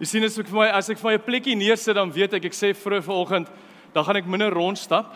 Jy 0.00 0.06
sien 0.08 0.24
as 0.24 0.38
ek 0.40 0.48
vir 0.48 0.56
my 0.56 0.66
as 0.72 0.86
ek 0.88 0.96
vir 0.96 1.10
my 1.10 1.16
'n 1.18 1.24
plekkie 1.26 1.54
neersit 1.54 1.94
dan 1.94 2.08
weet 2.10 2.32
ek 2.32 2.46
ek 2.48 2.54
sê 2.56 2.72
vroeg 2.72 3.04
vanoggend 3.04 3.48
dan 3.92 4.04
gaan 4.04 4.16
ek 4.16 4.26
minder 4.26 4.48
rondstap. 4.48 5.12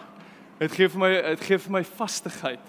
Dit 0.61 0.73
gee 0.73 0.89
vir 0.89 1.01
my 1.01 1.11
dit 1.33 1.41
gee 1.41 1.59
vir 1.59 1.73
my 1.73 1.83
vastigheid 1.83 2.61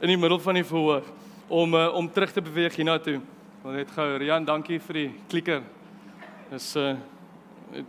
in 0.00 0.08
die 0.08 0.16
middel 0.16 0.38
van 0.38 0.54
die 0.54 0.62
verhoog 0.62 1.02
om 1.48 1.74
uh, 1.74 1.90
om 1.90 2.06
terug 2.06 2.30
te 2.30 2.40
beweeg 2.40 2.76
hiernatoe. 2.76 3.20
Wil 3.64 3.72
net 3.72 3.90
gou 3.90 4.06
Rian, 4.18 4.44
dankie 4.44 4.78
vir 4.78 4.94
die 4.94 5.10
klikker. 5.28 5.62
Dis 6.50 6.76
uh 6.76 6.94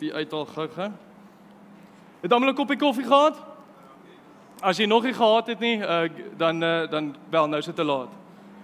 die 0.02 0.10
uithaal 0.10 0.46
gou 0.46 0.68
gou. 0.68 0.92
Het 2.22 2.34
almal 2.34 2.50
'n 2.50 2.56
koppie 2.56 2.78
koffie 2.78 3.06
gehad? 3.06 3.38
As 4.62 4.78
jy 4.78 4.88
nog 4.88 5.04
nie 5.04 5.14
gehad 5.14 5.48
het 5.48 5.60
nie, 5.60 5.78
uh, 5.78 6.10
dan 6.38 6.64
uh, 6.64 6.90
dan 6.90 7.16
wel 7.30 7.48
nou 7.48 7.60
is 7.60 7.66
dit 7.66 7.76
te 7.76 7.84
laat. 7.84 8.10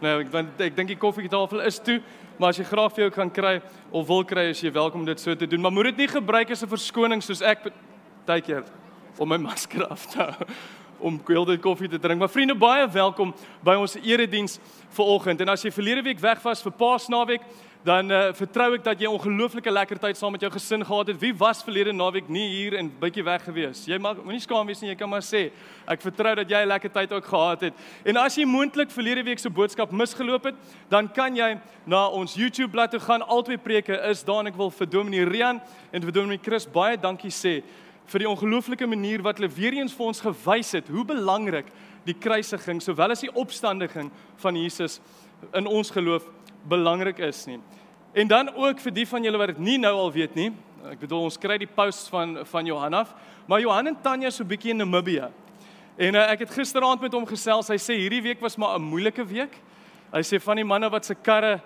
Nou, 0.01 0.19
ek 0.21 0.31
want 0.31 0.61
ek 0.61 0.75
dink 0.75 0.87
die 0.87 0.97
koffietafel 0.97 1.61
is 1.61 1.77
toe, 1.79 2.01
maar 2.41 2.49
as 2.49 2.57
jy 2.57 2.65
graag 2.65 2.93
vir 2.95 3.03
jou 3.03 3.11
kan 3.13 3.29
kry 3.29 3.59
of 3.93 4.07
wil 4.09 4.23
kry, 4.25 4.47
is 4.49 4.61
jy 4.63 4.71
welkom 4.73 5.03
om 5.03 5.05
dit 5.05 5.19
so 5.21 5.35
te 5.37 5.45
doen, 5.45 5.61
maar 5.61 5.73
moet 5.73 5.91
dit 5.91 6.03
nie 6.03 6.07
gebruik 6.09 6.49
as 6.51 6.63
'n 6.63 6.73
verskoning 6.73 7.21
soos 7.21 7.41
ek 7.41 7.69
baie 8.25 8.41
keer 8.41 8.63
om 9.19 9.29
my 9.29 9.37
masker 9.37 9.85
af 9.85 10.07
te 10.09 10.17
hou 10.17 10.45
om 10.99 11.23
koelde 11.23 11.57
koffie 11.57 11.89
te 11.89 11.99
drink. 11.99 12.19
Maar 12.19 12.29
vriende, 12.29 12.55
baie 12.55 12.87
welkom 12.89 13.33
by 13.63 13.75
ons 13.75 13.95
erediens 13.95 14.59
vanoggend. 14.89 15.41
En 15.41 15.49
as 15.49 15.63
jy 15.63 15.71
verlede 15.71 16.03
week 16.03 16.19
weg 16.19 16.41
was 16.41 16.61
vir 16.61 16.71
Paasnaweek, 16.71 17.41
dan 17.83 18.11
uh, 18.13 18.29
vertrou 18.37 18.75
ek 18.75 18.83
dat 18.85 18.99
jy 19.01 19.07
'n 19.09 19.17
ongelooflike 19.17 19.71
lekker 19.71 19.97
tyd 19.99 20.17
saam 20.17 20.31
met 20.31 20.41
jou 20.41 20.51
gesin 20.51 20.85
gehad 20.85 21.07
het. 21.07 21.19
Wie 21.19 21.33
was 21.33 21.63
verlede 21.63 21.91
naweek 21.91 22.29
nie 22.29 22.47
hier 22.49 22.77
en 22.77 22.91
bietjie 22.99 23.23
weg 23.23 23.43
gewees? 23.43 23.85
Jy 23.85 23.97
mag 23.97 24.21
moenie 24.23 24.41
skaam 24.41 24.67
wees 24.67 24.81
nie, 24.81 24.89
jy 24.89 24.95
kan 24.95 25.09
maar 25.09 25.25
sê. 25.25 25.51
Ek 25.87 26.01
vertrou 26.01 26.35
dat 26.35 26.49
jy 26.49 26.61
'n 26.61 26.67
lekker 26.67 26.91
tyd 26.91 27.11
ook 27.11 27.25
gehad 27.25 27.61
het. 27.61 27.73
En 28.05 28.17
as 28.17 28.35
jy 28.35 28.45
moontlik 28.45 28.91
verlede 28.91 29.23
week 29.23 29.39
se 29.39 29.49
boodskap 29.49 29.91
misgeloop 29.91 30.43
het, 30.43 30.55
dan 30.89 31.11
kan 31.11 31.35
jy 31.35 31.59
na 31.85 32.07
ons 32.07 32.35
YouTube 32.35 32.71
bladsy 32.71 32.99
gaan. 32.99 33.21
Albei 33.21 33.57
preke 33.57 33.97
is 34.09 34.23
daar 34.23 34.39
en 34.39 34.47
ek 34.47 34.55
wil 34.55 34.69
vir 34.69 34.87
Dominee 34.87 35.25
Rian 35.25 35.61
en 35.91 36.01
vir 36.01 36.11
Dominee 36.11 36.39
Chris 36.41 36.65
baie 36.65 36.97
dankie 36.97 37.31
sê 37.31 37.63
vir 38.11 38.19
die 38.19 38.29
ongelooflike 38.29 38.87
manier 38.87 39.21
wat 39.21 39.37
hulle 39.39 39.49
weer 39.49 39.73
eens 39.73 39.93
vir 39.93 40.05
ons 40.05 40.21
gewys 40.21 40.71
het 40.71 40.87
hoe 40.91 41.05
belangrik 41.05 41.65
die 42.05 42.17
kruisiging 42.17 42.81
sowel 42.81 43.11
as 43.11 43.21
die 43.21 43.33
opstanding 43.33 44.11
van 44.41 44.57
Jesus 44.57 44.99
in 45.57 45.67
ons 45.67 45.91
geloof 45.93 46.25
belangrik 46.67 47.19
is 47.19 47.45
nie. 47.45 47.59
En 48.13 48.27
dan 48.27 48.49
ook 48.55 48.79
vir 48.79 48.91
die 48.91 49.07
van 49.07 49.23
julle 49.23 49.39
wat 49.39 49.53
dit 49.53 49.59
nie 49.59 49.77
nou 49.77 49.93
al 49.95 50.11
weet 50.11 50.35
nie. 50.35 50.51
Ek 50.91 50.99
bedoel 50.99 51.27
ons 51.29 51.37
kry 51.39 51.57
die 51.61 51.69
posts 51.69 52.09
van 52.11 52.41
van 52.49 52.65
Johan 52.65 52.93
af, 52.93 53.13
maar 53.47 53.61
Johan 53.61 53.87
en 53.87 53.97
Tanya 54.01 54.31
so 54.31 54.43
bietjie 54.43 54.73
in 54.73 54.81
Namibië. 54.81 55.29
En 55.97 56.15
uh, 56.15 56.23
ek 56.31 56.45
het 56.45 56.55
gisteraand 56.55 57.01
met 57.01 57.13
hom 57.13 57.27
gesels. 57.29 57.69
Hy 57.69 57.77
sê 57.79 57.95
hierdie 57.99 58.21
week 58.25 58.41
was 58.41 58.57
maar 58.57 58.79
'n 58.79 58.83
moeilike 58.83 59.25
week. 59.25 59.55
Hy 60.11 60.21
sê 60.21 60.41
van 60.41 60.55
die 60.55 60.65
manne 60.65 60.89
wat 60.89 61.05
se 61.05 61.15
karre 61.15 61.61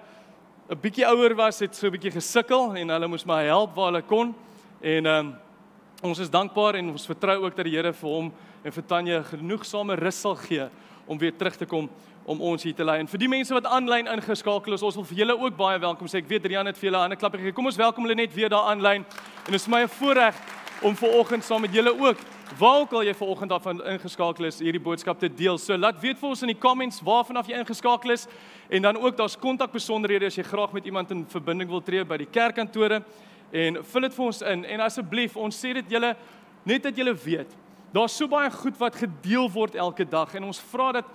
'n 0.70 0.78
bietjie 0.82 1.06
ouer 1.06 1.36
was, 1.36 1.60
het 1.60 1.76
so 1.76 1.88
'n 1.88 1.92
bietjie 1.92 2.12
gesukkel 2.12 2.76
en 2.76 2.90
hulle 2.90 3.08
moes 3.08 3.26
maar 3.26 3.44
help 3.44 3.76
waar 3.76 3.92
hulle 3.92 4.02
kon. 4.02 4.36
En 4.82 5.06
ehm 5.06 5.26
um, 5.26 5.36
ons 6.04 6.20
is 6.20 6.30
dankbaar 6.30 6.76
en 6.76 6.90
ons 6.92 7.06
vertrou 7.06 7.46
ook 7.46 7.56
dat 7.56 7.66
die 7.66 7.76
Here 7.76 7.94
vir 7.94 8.10
hom 8.10 8.34
en 8.64 8.72
vir 8.72 8.84
Tanya 8.84 9.24
genoegsame 9.24 9.96
rus 9.96 10.22
sal 10.22 10.36
gee 10.36 10.70
om 11.08 11.18
weer 11.18 11.34
terug 11.38 11.56
te 11.56 11.66
kom 11.66 11.90
om 12.26 12.42
ons 12.42 12.64
hier 12.66 12.74
te 12.74 12.84
lei. 12.84 12.98
En 13.00 13.08
vir 13.08 13.22
die 13.22 13.30
mense 13.30 13.54
wat 13.54 13.68
aanlyn 13.70 14.10
ingeskakel 14.10 14.74
is, 14.74 14.84
ons 14.86 14.98
wil 14.98 15.06
vir 15.06 15.20
julle 15.22 15.38
ook 15.38 15.58
baie 15.58 15.80
welkom 15.80 16.10
sê. 16.10 16.24
Ek 16.24 16.30
weet 16.30 16.48
Rian 16.50 16.66
het 16.66 16.78
vir 16.78 16.90
julle 16.90 16.98
'n 16.98 17.06
ander 17.06 17.18
klap 17.18 17.34
gegee. 17.34 17.54
Kom 17.54 17.66
ons 17.66 17.78
welkom 17.78 18.04
hulle 18.04 18.16
net 18.16 18.34
weer 18.34 18.50
daar 18.50 18.74
aanlyn. 18.74 19.06
En 19.46 19.52
dit 19.52 19.62
is 19.62 19.68
my 19.68 19.88
voorreg 19.88 20.36
om 20.82 20.96
ver 20.96 21.20
oggend 21.20 21.44
saam 21.44 21.62
met 21.62 21.74
julle 21.74 21.94
ook 21.94 22.18
waar 22.58 22.80
ook 22.80 22.94
al 22.94 23.04
jy 23.04 23.14
ver 23.14 23.28
oggend 23.28 23.52
af 23.52 23.66
ingeskakel 23.66 24.46
is, 24.46 24.60
hierdie 24.60 24.82
boodskap 24.82 25.20
te 25.20 25.30
deel. 25.30 25.58
So 25.58 25.78
laat 25.78 26.00
weet 26.02 26.20
vir 26.20 26.30
ons 26.30 26.42
in 26.42 26.48
die 26.48 26.60
comments 26.60 27.02
waarvan 27.02 27.38
af 27.38 27.48
jy 27.48 27.58
ingeskakel 27.58 28.12
is 28.12 28.28
en 28.70 28.82
dan 28.82 28.98
ook 28.98 29.18
daar's 29.18 29.38
kontakbesonderhede 29.38 30.26
as 30.26 30.36
jy 30.36 30.44
graag 30.44 30.74
met 30.74 30.86
iemand 30.86 31.12
in 31.12 31.26
verbinding 31.30 31.70
wil 31.70 31.82
tree 31.82 32.04
by 32.06 32.18
die 32.18 32.30
kerkkantore 32.30 33.04
en 33.52 33.84
vul 33.84 34.02
dit 34.02 34.14
vir 34.14 34.26
ons 34.26 34.42
in 34.42 34.66
en 34.66 34.80
asseblief 34.80 35.38
ons 35.38 35.66
sê 35.66 35.74
dit 35.74 35.92
julle 35.98 36.16
net 36.66 36.84
dat 36.84 36.98
julle 36.98 37.14
weet. 37.14 37.56
Daar's 37.94 38.18
so 38.18 38.28
baie 38.28 38.52
goed 38.52 38.78
wat 38.78 38.96
gedeel 38.96 39.50
word 39.52 39.76
elke 39.76 40.06
dag 40.06 40.36
en 40.36 40.44
ons 40.44 40.60
vra 40.72 40.92
dat 40.92 41.06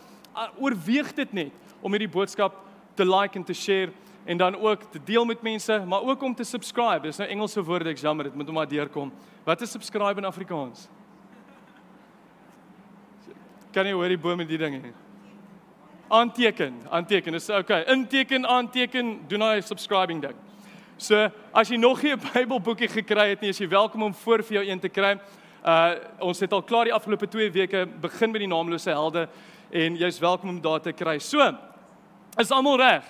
oorweeg 0.58 1.14
dit 1.14 1.32
net 1.32 1.52
om 1.80 1.92
hierdie 1.92 2.10
boodskap 2.10 2.54
te 2.94 3.04
like 3.04 3.38
en 3.38 3.44
te 3.44 3.54
share 3.54 3.92
en 4.24 4.36
dan 4.36 4.56
ook 4.56 4.82
te 4.92 5.00
deel 5.04 5.24
met 5.24 5.42
mense, 5.42 5.82
maar 5.86 6.02
ook 6.02 6.22
om 6.22 6.34
te 6.34 6.44
subscribe. 6.44 7.00
Dis 7.02 7.16
nou 7.16 7.28
Engelse 7.28 7.62
woorde, 7.64 7.90
ek 7.90 7.98
jammer, 7.98 8.28
dit 8.28 8.34
moet 8.34 8.46
hom 8.46 8.54
maar 8.60 8.68
deurkom. 8.68 9.12
Wat 9.44 9.60
is 9.64 9.70
subscribe 9.70 10.20
in 10.20 10.28
Afrikaans? 10.28 10.88
Kan 13.72 13.86
jy 13.86 13.94
hoor 13.94 14.10
die 14.10 14.18
boom 14.18 14.36
met 14.42 14.48
die 14.50 14.58
ding 14.58 14.76
hier? 14.76 14.94
Aanteken, 16.10 16.80
aanteken. 16.90 17.32
Dis 17.38 17.48
okay. 17.54 17.84
Inteken, 17.92 18.46
aanteken, 18.46 19.20
doen 19.30 19.44
hy 19.46 19.60
subscribing 19.62 20.22
ding. 20.22 20.38
So, 21.00 21.30
as 21.56 21.70
jy 21.70 21.78
nog 21.78 22.02
nie 22.02 22.12
'n 22.12 22.20
Bybelboekie 22.20 22.88
gekry 22.88 23.30
het 23.30 23.40
nie, 23.40 23.50
is 23.50 23.58
jy 23.58 23.68
welkom 23.68 24.02
om 24.02 24.14
voor 24.14 24.42
vir 24.42 24.60
jou 24.60 24.64
een 24.68 24.80
te 24.80 24.88
kry. 24.88 25.18
Uh 25.64 25.94
ons 26.18 26.40
het 26.40 26.52
al 26.52 26.62
klaar 26.62 26.84
die 26.84 26.94
afgelope 26.94 27.28
2 27.28 27.50
weke 27.52 27.86
begin 28.00 28.30
met 28.30 28.40
die 28.40 28.48
naamlose 28.48 28.90
helde 28.90 29.28
en 29.70 29.96
jy's 29.96 30.18
welkom 30.18 30.48
om 30.48 30.60
daar 30.60 30.80
te 30.82 30.92
kry. 30.92 31.18
So, 31.22 31.44
is 32.38 32.50
almal 32.50 32.78
reg? 32.80 33.06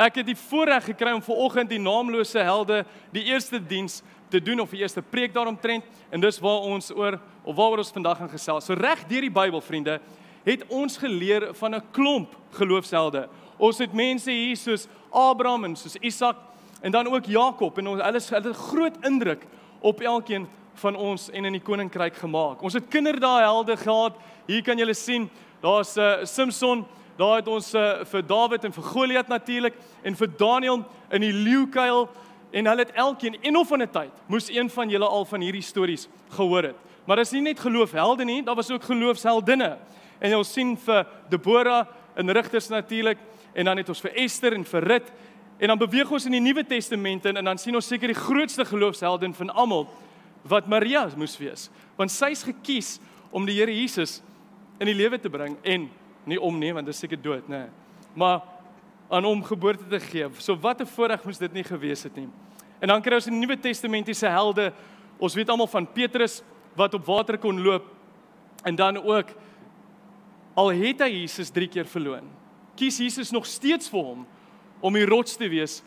Ek 0.00 0.20
het 0.20 0.26
die 0.30 0.38
voorreg 0.38 0.84
gekry 0.90 1.12
om 1.12 1.22
vanoggend 1.22 1.70
die 1.70 1.80
naamlose 1.82 2.40
helde 2.42 2.84
die 3.12 3.26
eerste 3.28 3.60
diens 3.60 4.00
te 4.30 4.40
doen 4.42 4.62
of 4.62 4.70
die 4.72 4.80
eerste 4.80 5.02
preek 5.02 5.34
daaromtrent 5.34 5.84
en 6.10 6.22
dis 6.22 6.38
waar 6.40 6.66
ons 6.66 6.90
oor 6.94 7.18
of 7.44 7.56
waaroor 7.56 7.82
ons 7.82 7.92
vandag 7.92 8.18
gaan 8.18 8.32
gesels. 8.32 8.66
So 8.66 8.74
reg 8.78 9.04
deur 9.10 9.26
die 9.26 9.34
Bybel, 9.34 9.60
vriende, 9.60 9.98
het 10.46 10.64
ons 10.72 10.96
geleer 10.96 11.50
van 11.54 11.74
'n 11.74 11.82
klomp 11.92 12.34
geloofshelde. 12.56 13.28
Ons 13.58 13.78
het 13.78 13.92
mense 13.92 14.30
hier 14.30 14.56
soos 14.56 14.88
Abraham 15.10 15.64
en 15.64 15.76
soos 15.76 15.96
Isak 16.00 16.36
en 16.80 16.90
dan 16.90 17.06
ook 17.06 17.26
Jakob 17.26 17.78
en 17.78 17.86
ons 17.86 18.00
hulle 18.00 18.20
het 18.20 18.46
'n 18.46 18.54
groot 18.54 18.96
indruk 19.04 19.46
op 19.80 20.00
elkeen 20.00 20.48
van 20.74 20.96
ons 20.96 21.30
en 21.30 21.44
in 21.44 21.52
die 21.52 21.62
koninkryk 21.62 22.16
gemaak. 22.16 22.62
Ons 22.62 22.72
het 22.74 22.88
kinderdae 22.88 23.40
helde 23.40 23.76
gehad. 23.76 24.16
Hier 24.46 24.62
kan 24.62 24.78
julle 24.78 24.94
sien 24.94 25.30
Daar's 25.60 25.96
'n 25.96 26.00
uh, 26.00 26.24
Samson, 26.24 26.86
daar 27.16 27.36
het 27.36 27.48
ons 27.48 27.74
uh, 27.74 28.04
vir 28.04 28.26
Dawid 28.26 28.64
en 28.64 28.72
vir 28.72 28.82
Goliat 28.82 29.28
natuurlik 29.28 29.74
en 30.02 30.16
vir 30.16 30.28
Daniel 30.36 30.84
in 31.10 31.20
die 31.20 31.32
leeukuil 31.32 32.08
en 32.50 32.66
hulle 32.66 32.80
het 32.80 32.92
elkeen 32.92 33.36
een 33.40 33.56
of 33.56 33.72
ander 33.72 33.90
tyd 33.90 34.10
moes 34.26 34.48
een 34.48 34.70
van 34.70 34.88
julle 34.88 35.06
al 35.06 35.24
van 35.24 35.40
hierdie 35.40 35.62
stories 35.62 36.08
gehoor 36.30 36.62
het. 36.62 36.76
Maar 37.04 37.16
dis 37.16 37.30
nie 37.30 37.40
net 37.40 37.60
geloofhelde 37.60 38.24
nie, 38.24 38.42
daar 38.42 38.54
was 38.54 38.70
ook 38.70 38.82
geloofsheldinne. 38.82 39.78
En 40.18 40.36
ons 40.36 40.52
sien 40.52 40.76
vir 40.76 41.06
Deborah 41.28 41.86
in 42.16 42.30
Rigters 42.30 42.68
natuurlik 42.68 43.18
en 43.52 43.64
dan 43.64 43.76
het 43.76 43.88
ons 43.88 44.00
vir 44.00 44.14
Ester 44.14 44.52
en 44.52 44.64
vir 44.64 44.82
Rut 44.82 45.12
en 45.58 45.68
dan 45.68 45.78
beweeg 45.78 46.10
ons 46.10 46.24
in 46.24 46.32
die 46.32 46.40
Nuwe 46.40 46.64
Testament 46.66 47.24
in 47.24 47.36
en 47.36 47.44
dan 47.44 47.58
sien 47.58 47.74
ons 47.74 47.86
seker 47.86 48.08
die 48.08 48.16
grootste 48.16 48.64
geloofsheldin 48.64 49.34
van 49.34 49.50
almal 49.50 49.88
wat 50.42 50.66
Maria 50.66 51.08
moes 51.16 51.36
wees, 51.36 51.68
want 51.96 52.10
sy's 52.10 52.42
gekies 52.42 52.98
om 53.30 53.44
die 53.46 53.58
Here 53.58 53.72
Jesus 53.74 54.22
in 54.80 54.88
die 54.88 54.96
lewe 54.96 55.18
te 55.20 55.30
bring 55.30 55.58
en 55.62 55.88
nie 56.28 56.40
om 56.40 56.56
nie 56.58 56.72
want 56.72 56.88
dit 56.88 56.94
is 56.94 57.02
seker 57.04 57.20
dood 57.20 57.48
nê. 57.48 57.66
Maar 58.14 58.40
aan 59.10 59.26
hom 59.26 59.42
geboorte 59.44 59.86
te 59.90 60.00
gee. 60.00 60.28
So 60.38 60.56
wat 60.56 60.80
'n 60.80 60.86
voorreg 60.86 61.24
moes 61.24 61.38
dit 61.38 61.52
nie 61.52 61.64
gewees 61.64 62.02
het 62.02 62.16
nie. 62.16 62.28
En 62.80 62.88
dan 62.88 63.02
kry 63.02 63.14
ons 63.14 63.26
in 63.26 63.32
die 63.32 63.46
Nuwe 63.46 63.60
Testamentiese 63.60 64.28
helde. 64.28 64.72
Ons 65.18 65.34
weet 65.34 65.48
almal 65.48 65.66
van 65.66 65.86
Petrus 65.86 66.42
wat 66.76 66.94
op 66.94 67.06
water 67.06 67.38
kon 67.38 67.60
loop 67.60 67.84
en 68.64 68.74
dan 68.74 68.96
ook 68.96 69.26
al 70.54 70.68
het 70.68 71.00
hy 71.00 71.08
Jesus 71.08 71.50
3 71.50 71.68
keer 71.68 71.86
verloon. 71.86 72.28
Kies 72.76 72.98
Jesus 72.98 73.30
nog 73.30 73.46
steeds 73.46 73.88
vir 73.88 74.00
hom 74.00 74.26
om 74.80 74.94
die 74.94 75.06
rots 75.06 75.36
te 75.36 75.48
wees 75.48 75.82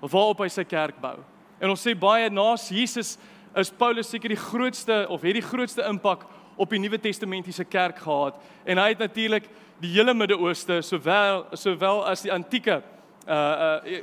waarop 0.00 0.38
hy 0.38 0.48
sy 0.48 0.64
kerk 0.64 1.00
bou. 1.00 1.18
En 1.60 1.70
ons 1.70 1.86
sê 1.86 1.94
baie 1.98 2.30
na 2.30 2.54
Jesus 2.56 3.18
is 3.56 3.70
Paulus 3.70 4.08
seker 4.08 4.28
die 4.28 4.40
grootste 4.40 5.06
of 5.08 5.22
het 5.22 5.34
die 5.34 5.42
grootste 5.42 5.82
impak 5.88 6.24
op 6.58 6.70
die 6.74 6.80
Nuwe 6.82 6.98
Testamentiese 7.00 7.64
kerk 7.64 8.02
gehad 8.02 8.38
en 8.66 8.80
hy 8.82 8.88
het 8.92 9.02
natuurlik 9.02 9.46
die 9.78 9.92
hele 9.94 10.14
Midde-Ooste 10.14 10.80
sowel 10.82 11.46
sowel 11.56 12.02
as 12.10 12.24
die 12.26 12.32
antieke 12.34 12.80
uh 13.28 13.34
uh 13.34 14.00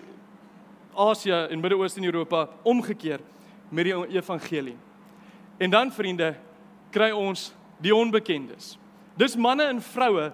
Asië 0.95 1.47
en 1.51 1.59
Midde-Ooste 1.59 1.99
en 1.99 2.07
Europa 2.07 2.47
omgekeer 2.63 3.19
met 3.69 3.83
die 3.83 3.95
evangelie. 4.15 4.77
En 5.57 5.69
dan 5.69 5.91
vriende 5.91 6.35
kry 6.91 7.11
ons 7.11 7.49
die 7.83 7.95
onbekendes. 7.95 8.77
Dis 9.19 9.35
manne 9.35 9.67
en 9.67 9.81
vroue 9.81 10.29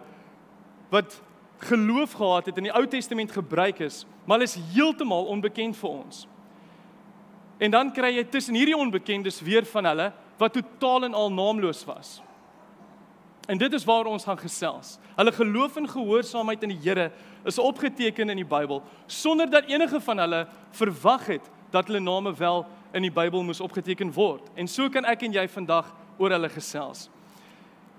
wat 0.93 1.21
geloof 1.65 2.13
gehad 2.13 2.45
het 2.45 2.57
in 2.57 2.69
die 2.69 2.73
Ou 2.73 2.85
Testament 2.87 3.31
gebruik 3.31 3.79
is, 3.79 4.05
maar 4.25 4.41
is 4.41 4.57
heeltemal 4.73 5.25
onbekend 5.25 5.77
vir 5.77 5.89
ons. 5.89 6.27
En 7.61 7.71
dan 7.71 7.91
kry 7.93 8.15
jy 8.15 8.23
tussen 8.29 8.57
hierdie 8.57 8.77
onbekendes 8.77 9.41
weer 9.45 9.65
van 9.69 9.85
hulle 9.85 10.11
wat 10.41 10.57
totaal 10.57 11.05
en 11.05 11.13
al 11.13 11.31
naamloos 11.33 11.85
was. 11.85 12.19
En 13.49 13.57
dit 13.57 13.73
is 13.73 13.85
waar 13.85 14.07
ons 14.09 14.23
gaan 14.25 14.39
gesels. 14.39 14.97
Hulle 15.15 15.31
geloof 15.35 15.75
en 15.77 15.89
gehoorsaamheid 15.89 16.63
in 16.65 16.73
die 16.73 16.81
Here 16.81 17.11
is 17.45 17.59
opgeteken 17.59 18.29
in 18.29 18.41
die 18.41 18.47
Bybel 18.47 18.81
sonder 19.05 19.49
dat 19.49 19.69
enige 19.69 20.01
van 20.01 20.21
hulle 20.21 20.45
verwag 20.77 21.25
het 21.35 21.49
dat 21.71 21.87
hulle 21.87 21.99
name 21.99 22.33
wel 22.37 22.65
in 22.93 23.05
die 23.05 23.13
Bybel 23.13 23.43
moes 23.43 23.61
opgeteken 23.61 24.13
word. 24.13 24.49
En 24.55 24.67
so 24.67 24.89
kan 24.89 25.05
ek 25.05 25.25
en 25.27 25.33
jy 25.35 25.47
vandag 25.49 25.89
oor 26.17 26.33
hulle 26.35 26.49
gesels. 26.49 27.07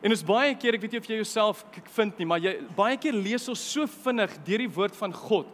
En 0.03 0.11
ons 0.11 0.25
baie 0.27 0.55
keer, 0.59 0.75
ek 0.75 0.83
weet 0.83 0.97
nie 0.97 1.01
of 1.01 1.09
jy 1.09 1.19
jouself 1.21 1.63
vind 1.95 2.19
nie, 2.19 2.27
maar 2.27 2.43
jy 2.43 2.57
baie 2.75 2.97
keer 2.99 3.15
lees 3.15 3.47
ons 3.49 3.63
so 3.63 3.87
vinnig 4.03 4.35
deur 4.47 4.65
die 4.65 4.73
woord 4.75 4.97
van 4.99 5.15
God 5.15 5.51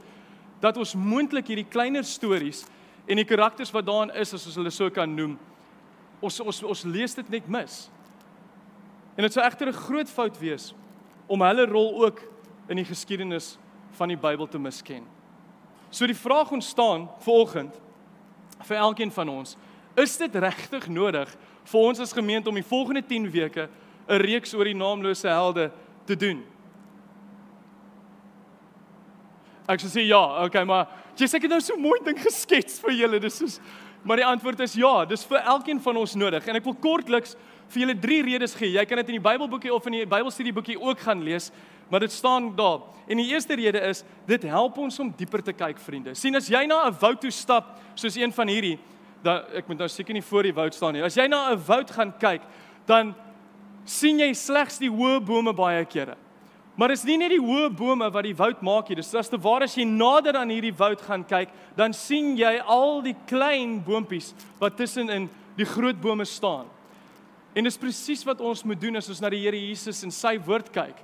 dat 0.59 0.81
ons 0.81 0.97
moontlik 0.97 1.53
hierdie 1.53 1.69
kleiner 1.69 2.07
stories 2.07 2.65
en 3.07 3.21
die 3.21 3.29
karakters 3.29 3.71
wat 3.75 3.87
daarin 3.87 4.11
is 4.19 4.33
as 4.35 4.47
ons 4.49 4.57
hulle 4.59 4.73
so 4.75 4.89
kan 4.91 5.13
noem. 5.15 5.37
Ons 6.21 6.41
ons 6.41 6.63
ons 6.63 6.85
lees 6.85 7.15
dit 7.15 7.31
net 7.31 7.49
mis. 7.49 7.91
En 9.17 9.27
dit 9.27 9.33
sou 9.33 9.45
egter 9.45 9.69
'n 9.69 9.73
groot 9.73 10.09
fout 10.09 10.39
wees 10.39 10.75
om 11.27 11.43
hulle 11.43 11.67
rol 11.67 12.05
ook 12.05 12.21
in 12.69 12.77
die 12.77 12.85
geskiedenis 12.85 13.59
van 13.91 14.09
die 14.09 14.17
Bybel 14.17 14.47
te 14.49 14.59
misken. 14.59 15.05
So 15.91 16.07
die 16.07 16.15
vraag 16.15 16.51
ontstaan 16.53 17.09
vanoggend 17.19 17.81
vir 18.63 18.77
elkeen 18.77 19.11
van 19.11 19.29
ons, 19.29 19.57
is 19.97 20.17
dit 20.17 20.35
regtig 20.35 20.89
nodig 20.89 21.37
vir 21.65 21.81
ons 21.81 22.01
as 22.01 22.13
gemeente 22.13 22.49
om 22.49 22.55
die 22.55 22.67
volgende 22.67 23.03
10 23.03 23.31
weke 23.31 23.69
'n 24.09 24.21
reeks 24.21 24.55
oor 24.55 24.65
die 24.65 24.75
naamlose 24.75 25.29
helde 25.29 25.71
te 26.05 26.17
doen? 26.17 26.45
Ek 29.69 29.81
sê 29.81 30.07
ja, 30.07 30.45
okay, 30.45 30.65
maar 30.65 30.89
jy 31.19 31.27
sê 31.29 31.37
ek 31.37 31.43
het 31.43 31.51
nou 31.51 31.61
so 31.61 31.77
mooi 31.77 31.99
ding 32.05 32.19
geskets 32.29 32.81
vir 32.81 32.97
julle. 33.03 33.21
Dis 33.21 33.39
soos 33.43 33.61
maar 34.03 34.21
die 34.21 34.27
antwoord 34.27 34.61
is 34.65 34.77
ja, 34.79 35.05
dis 35.05 35.25
vir 35.29 35.43
elkeen 35.43 35.81
van 35.83 35.99
ons 36.01 36.15
nodig. 36.19 36.47
En 36.49 36.57
ek 36.57 36.67
wil 36.67 36.77
kortliks 36.81 37.35
vir 37.69 37.83
julle 37.83 37.97
drie 38.01 38.21
redes 38.25 38.55
gee. 38.57 38.71
Jy 38.77 38.85
kan 38.89 39.01
dit 39.03 39.11
in 39.13 39.19
die 39.19 39.25
Bybelboekie 39.25 39.73
of 39.75 39.89
in 39.91 39.99
die 39.99 40.07
Bybelstudieboekie 40.09 40.79
ook 40.81 41.03
gaan 41.05 41.25
lees, 41.27 41.51
maar 41.91 42.05
dit 42.05 42.13
staan 42.13 42.53
daar. 42.57 42.87
En 43.09 43.21
die 43.21 43.29
eerste 43.33 43.57
rede 43.59 43.83
is 43.89 44.05
dit 44.29 44.47
help 44.49 44.79
ons 44.81 45.01
om 45.03 45.11
dieper 45.17 45.43
te 45.45 45.53
kyk, 45.57 45.81
vriende. 45.83 46.15
sien 46.15 46.37
as 46.37 46.49
jy 46.49 46.65
na 46.67 46.87
'n 46.87 46.97
woud 47.01 47.21
toe 47.21 47.31
stap, 47.31 47.79
soos 47.95 48.17
een 48.17 48.33
van 48.33 48.49
hierdie, 48.49 48.79
dan 49.23 49.43
ek 49.55 49.69
moet 49.69 49.79
nou 49.79 49.89
seker 49.89 50.15
nie 50.15 50.23
voor 50.23 50.43
die 50.43 50.55
woud 50.55 50.75
staan 50.75 50.93
nie. 50.93 51.03
As 51.03 51.17
jy 51.17 51.27
na 51.27 51.53
'n 51.53 51.65
woud 51.67 51.91
gaan 51.91 52.13
kyk, 52.19 52.43
dan 52.87 53.15
sien 53.85 54.19
jy 54.19 54.33
slegs 54.33 54.79
die 54.79 54.91
hoë 54.91 55.21
bome 55.25 55.53
baie 55.53 55.85
kere. 55.85 56.17
Maar 56.79 56.93
dis 56.95 57.03
nie 57.09 57.17
net 57.19 57.33
die 57.35 57.43
hoë 57.43 57.73
bome 57.75 58.07
wat 58.15 58.23
die 58.23 58.37
woud 58.39 58.61
maak 58.63 58.89
nie. 58.89 59.01
Dis 59.01 59.11
as 59.19 59.31
te 59.31 59.39
ware 59.43 59.67
as 59.67 59.75
jy 59.75 59.83
nader 59.89 60.39
aan 60.39 60.53
hierdie 60.55 60.75
woud 60.79 61.03
gaan 61.03 61.25
kyk, 61.27 61.51
dan 61.75 61.95
sien 61.97 62.37
jy 62.39 62.53
al 62.63 63.01
die 63.03 63.17
klein 63.27 63.81
boontjies 63.83 64.31
wat 64.61 64.79
tussen 64.79 65.11
in 65.11 65.27
die 65.59 65.67
groot 65.67 65.99
bome 65.99 66.27
staan. 66.29 66.71
En 67.59 67.67
dis 67.67 67.81
presies 67.81 68.23
wat 68.29 68.39
ons 68.45 68.63
moet 68.63 68.79
doen 68.79 69.01
as 69.01 69.09
ons 69.11 69.19
na 69.25 69.31
die 69.35 69.41
Here 69.43 69.59
Jesus 69.59 70.05
en 70.07 70.15
sy 70.15 70.37
woord 70.47 70.71
kyk. 70.71 71.01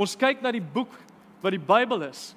Ons 0.00 0.16
kyk 0.16 0.40
na 0.40 0.54
die 0.54 0.64
boek 0.64 0.94
wat 1.44 1.52
die 1.52 1.60
Bybel 1.60 2.06
is. 2.08 2.30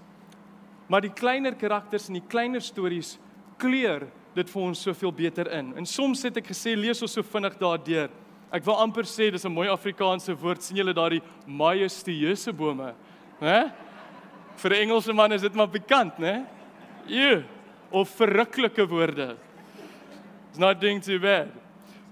Maar 0.91 1.05
die 1.05 1.13
kleiner 1.15 1.55
karakters 1.55 2.09
en 2.09 2.19
die 2.19 2.27
kleiner 2.27 2.61
stories 2.61 3.15
kleur 3.61 4.09
dit 4.35 4.51
vir 4.51 4.65
ons 4.65 4.83
soveel 4.83 5.13
beter 5.15 5.47
in. 5.55 5.71
En 5.79 5.87
soms 5.87 6.25
het 6.27 6.41
ek 6.41 6.51
gesê 6.51 6.75
lees 6.75 6.99
ons 7.05 7.15
so 7.15 7.23
vinnig 7.23 7.55
daardeur. 7.61 8.11
Ek 8.55 8.63
wil 8.63 8.77
amper 8.79 9.03
sê 9.03 9.27
dis 9.31 9.43
'n 9.45 9.51
mooi 9.51 9.67
Afrikaanse 9.67 10.31
woord. 10.33 10.63
sien 10.63 10.77
julle 10.77 10.93
daardie 10.93 11.21
majestueuse 11.45 12.53
bome? 12.53 12.93
Hè? 13.39 13.71
Vir 14.55 14.71
Engelse 14.71 15.13
man 15.13 15.31
is 15.33 15.41
dit 15.41 15.53
maar 15.53 15.67
pikant, 15.67 16.17
né? 16.17 16.45
Ja. 17.07 17.43
Of 17.91 18.09
verruklike 18.15 18.87
woorde. 18.87 19.35
It's 20.49 20.59
not 20.59 20.79
doing 20.79 21.01
too 21.01 21.19
bad. 21.19 21.47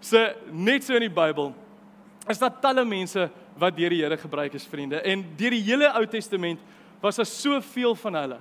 So 0.02 0.18
net 0.52 0.84
so 0.84 0.96
in 0.96 1.08
die 1.08 1.10
Bybel 1.10 1.54
is 2.28 2.40
daar 2.40 2.60
talle 2.62 2.84
mense 2.86 3.30
wat 3.58 3.76
deur 3.78 3.90
die 3.90 4.02
Here 4.02 4.18
gebruik 4.18 4.54
is, 4.54 4.68
vriende. 4.68 5.02
En 5.02 5.24
deur 5.38 5.52
die 5.52 5.64
hele 5.64 5.94
Ou 5.96 6.06
Testament 6.06 6.60
was 7.02 7.16
daar 7.16 7.26
soveel 7.26 7.96
van 7.96 8.16
hulle 8.16 8.40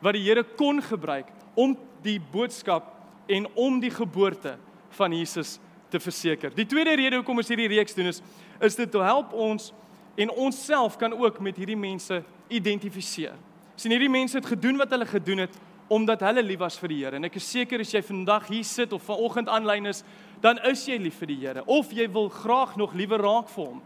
wat 0.00 0.12
die 0.12 0.22
Here 0.22 0.44
kon 0.44 0.82
gebruik 0.82 1.26
om 1.56 1.76
die 2.02 2.20
boodskap 2.20 2.94
en 3.26 3.46
om 3.56 3.80
die 3.80 3.90
geboorte 3.90 4.58
van 4.90 5.12
Jesus 5.12 5.58
te 5.90 6.00
verseker. 6.00 6.52
Die 6.54 6.66
tweede 6.66 6.94
rede 6.96 7.20
hoekom 7.20 7.40
ons 7.40 7.48
hierdie 7.48 7.70
reeks 7.72 7.96
doen 7.96 8.10
is 8.12 8.22
is 8.60 8.76
dit 8.76 8.90
te 8.90 9.02
help 9.02 9.32
ons 9.32 9.72
en 10.18 10.30
onsself 10.30 10.96
kan 10.98 11.14
ook 11.14 11.38
met 11.40 11.56
hierdie 11.56 11.78
mense 11.78 12.22
identifiseer. 12.48 13.36
Sien 13.78 13.94
hierdie 13.94 14.10
mense 14.10 14.36
het 14.38 14.46
gedoen 14.46 14.80
wat 14.80 14.90
hulle 14.90 15.06
gedoen 15.06 15.44
het 15.46 15.58
omdat 15.88 16.20
hulle 16.26 16.42
lief 16.44 16.60
was 16.60 16.76
vir 16.76 16.92
die 16.92 16.98
Here. 17.00 17.16
En 17.16 17.24
ek 17.24 17.38
is 17.40 17.46
seker 17.48 17.80
as 17.80 17.94
jy 17.94 18.02
vandag 18.04 18.48
hier 18.50 18.66
sit 18.66 18.92
of 18.92 19.06
vanoggend 19.08 19.48
aanlyn 19.48 19.88
is, 19.88 20.02
dan 20.42 20.60
is 20.68 20.82
jy 20.88 20.98
lief 21.00 21.16
vir 21.22 21.30
die 21.30 21.38
Here 21.40 21.64
of 21.64 21.92
jy 21.96 22.08
wil 22.12 22.28
graag 22.32 22.76
nog 22.76 22.96
liewer 22.98 23.22
raak 23.24 23.48
vir 23.54 23.64
hom. 23.70 23.78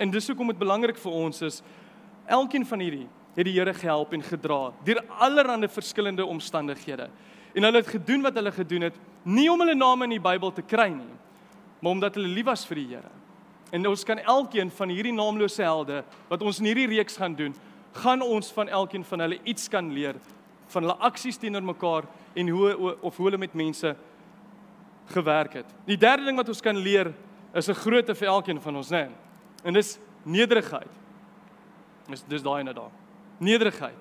En 0.00 0.10
dis 0.10 0.26
hoekom 0.28 0.50
dit 0.50 0.58
belangrik 0.58 0.98
vir 0.98 1.14
ons 1.14 1.44
is 1.46 1.60
elkeen 2.26 2.64
van 2.66 2.82
hierdie 2.82 3.06
het 3.36 3.46
die 3.46 3.54
Here 3.54 3.74
gehelp 3.74 4.14
en 4.14 4.24
gedra 4.24 4.72
deur 4.86 5.02
allerlei 5.22 5.68
verskillende 5.68 6.26
omstandighede. 6.26 7.10
En 7.54 7.62
hulle 7.68 7.82
het 7.82 7.92
gedoen 7.92 8.24
wat 8.24 8.34
hulle 8.34 8.52
gedoen 8.52 8.88
het 8.88 8.98
nie 9.22 9.46
om 9.50 9.60
hulle 9.62 9.76
name 9.78 10.08
in 10.08 10.16
die 10.16 10.22
Bybel 10.22 10.52
te 10.52 10.62
kry 10.62 10.88
nie, 10.90 11.12
maar 11.84 11.92
omdat 11.92 12.14
hulle 12.16 12.30
lief 12.32 12.46
was 12.48 12.64
vir 12.64 12.78
die 12.80 12.86
Here. 12.94 13.10
En 13.70 13.84
ons 13.90 14.04
kan 14.08 14.18
elkeen 14.18 14.70
van 14.72 14.88
hierdie 14.88 15.12
naamlose 15.12 15.60
helde 15.62 15.98
wat 16.30 16.42
ons 16.42 16.62
in 16.62 16.70
hierdie 16.70 16.86
reeks 16.88 17.18
gaan 17.20 17.34
doen, 17.36 17.52
gaan 17.92 18.22
ons 18.24 18.48
van 18.56 18.70
elkeen 18.72 19.04
van 19.04 19.20
hulle 19.20 19.36
iets 19.44 19.68
kan 19.68 19.90
leer 19.92 20.16
van 20.72 20.86
hulle 20.86 20.96
aksies 21.04 21.36
teenoor 21.36 21.62
mekaar 21.62 22.08
en 22.34 22.48
hoe 22.48 22.96
of 23.04 23.16
hoe 23.16 23.26
hulle 23.28 23.38
met 23.38 23.52
mense 23.54 23.92
gewerk 25.12 25.58
het. 25.60 25.76
Die 25.84 26.00
derde 26.00 26.24
ding 26.24 26.40
wat 26.40 26.48
ons 26.48 26.64
kan 26.64 26.76
leer 26.76 27.12
is 27.52 27.68
'n 27.68 27.76
grootte 27.76 28.14
vir 28.14 28.28
elkeen 28.28 28.60
van 28.60 28.76
ons, 28.76 28.90
né? 28.90 29.04
Nee. 29.04 29.10
En 29.64 29.74
dis 29.74 29.98
nederigheid. 30.24 30.90
Dis 32.08 32.24
dis 32.28 32.42
daai 32.42 32.64
net 32.64 32.76
daar. 32.76 32.90
Nederigheid. 33.38 34.00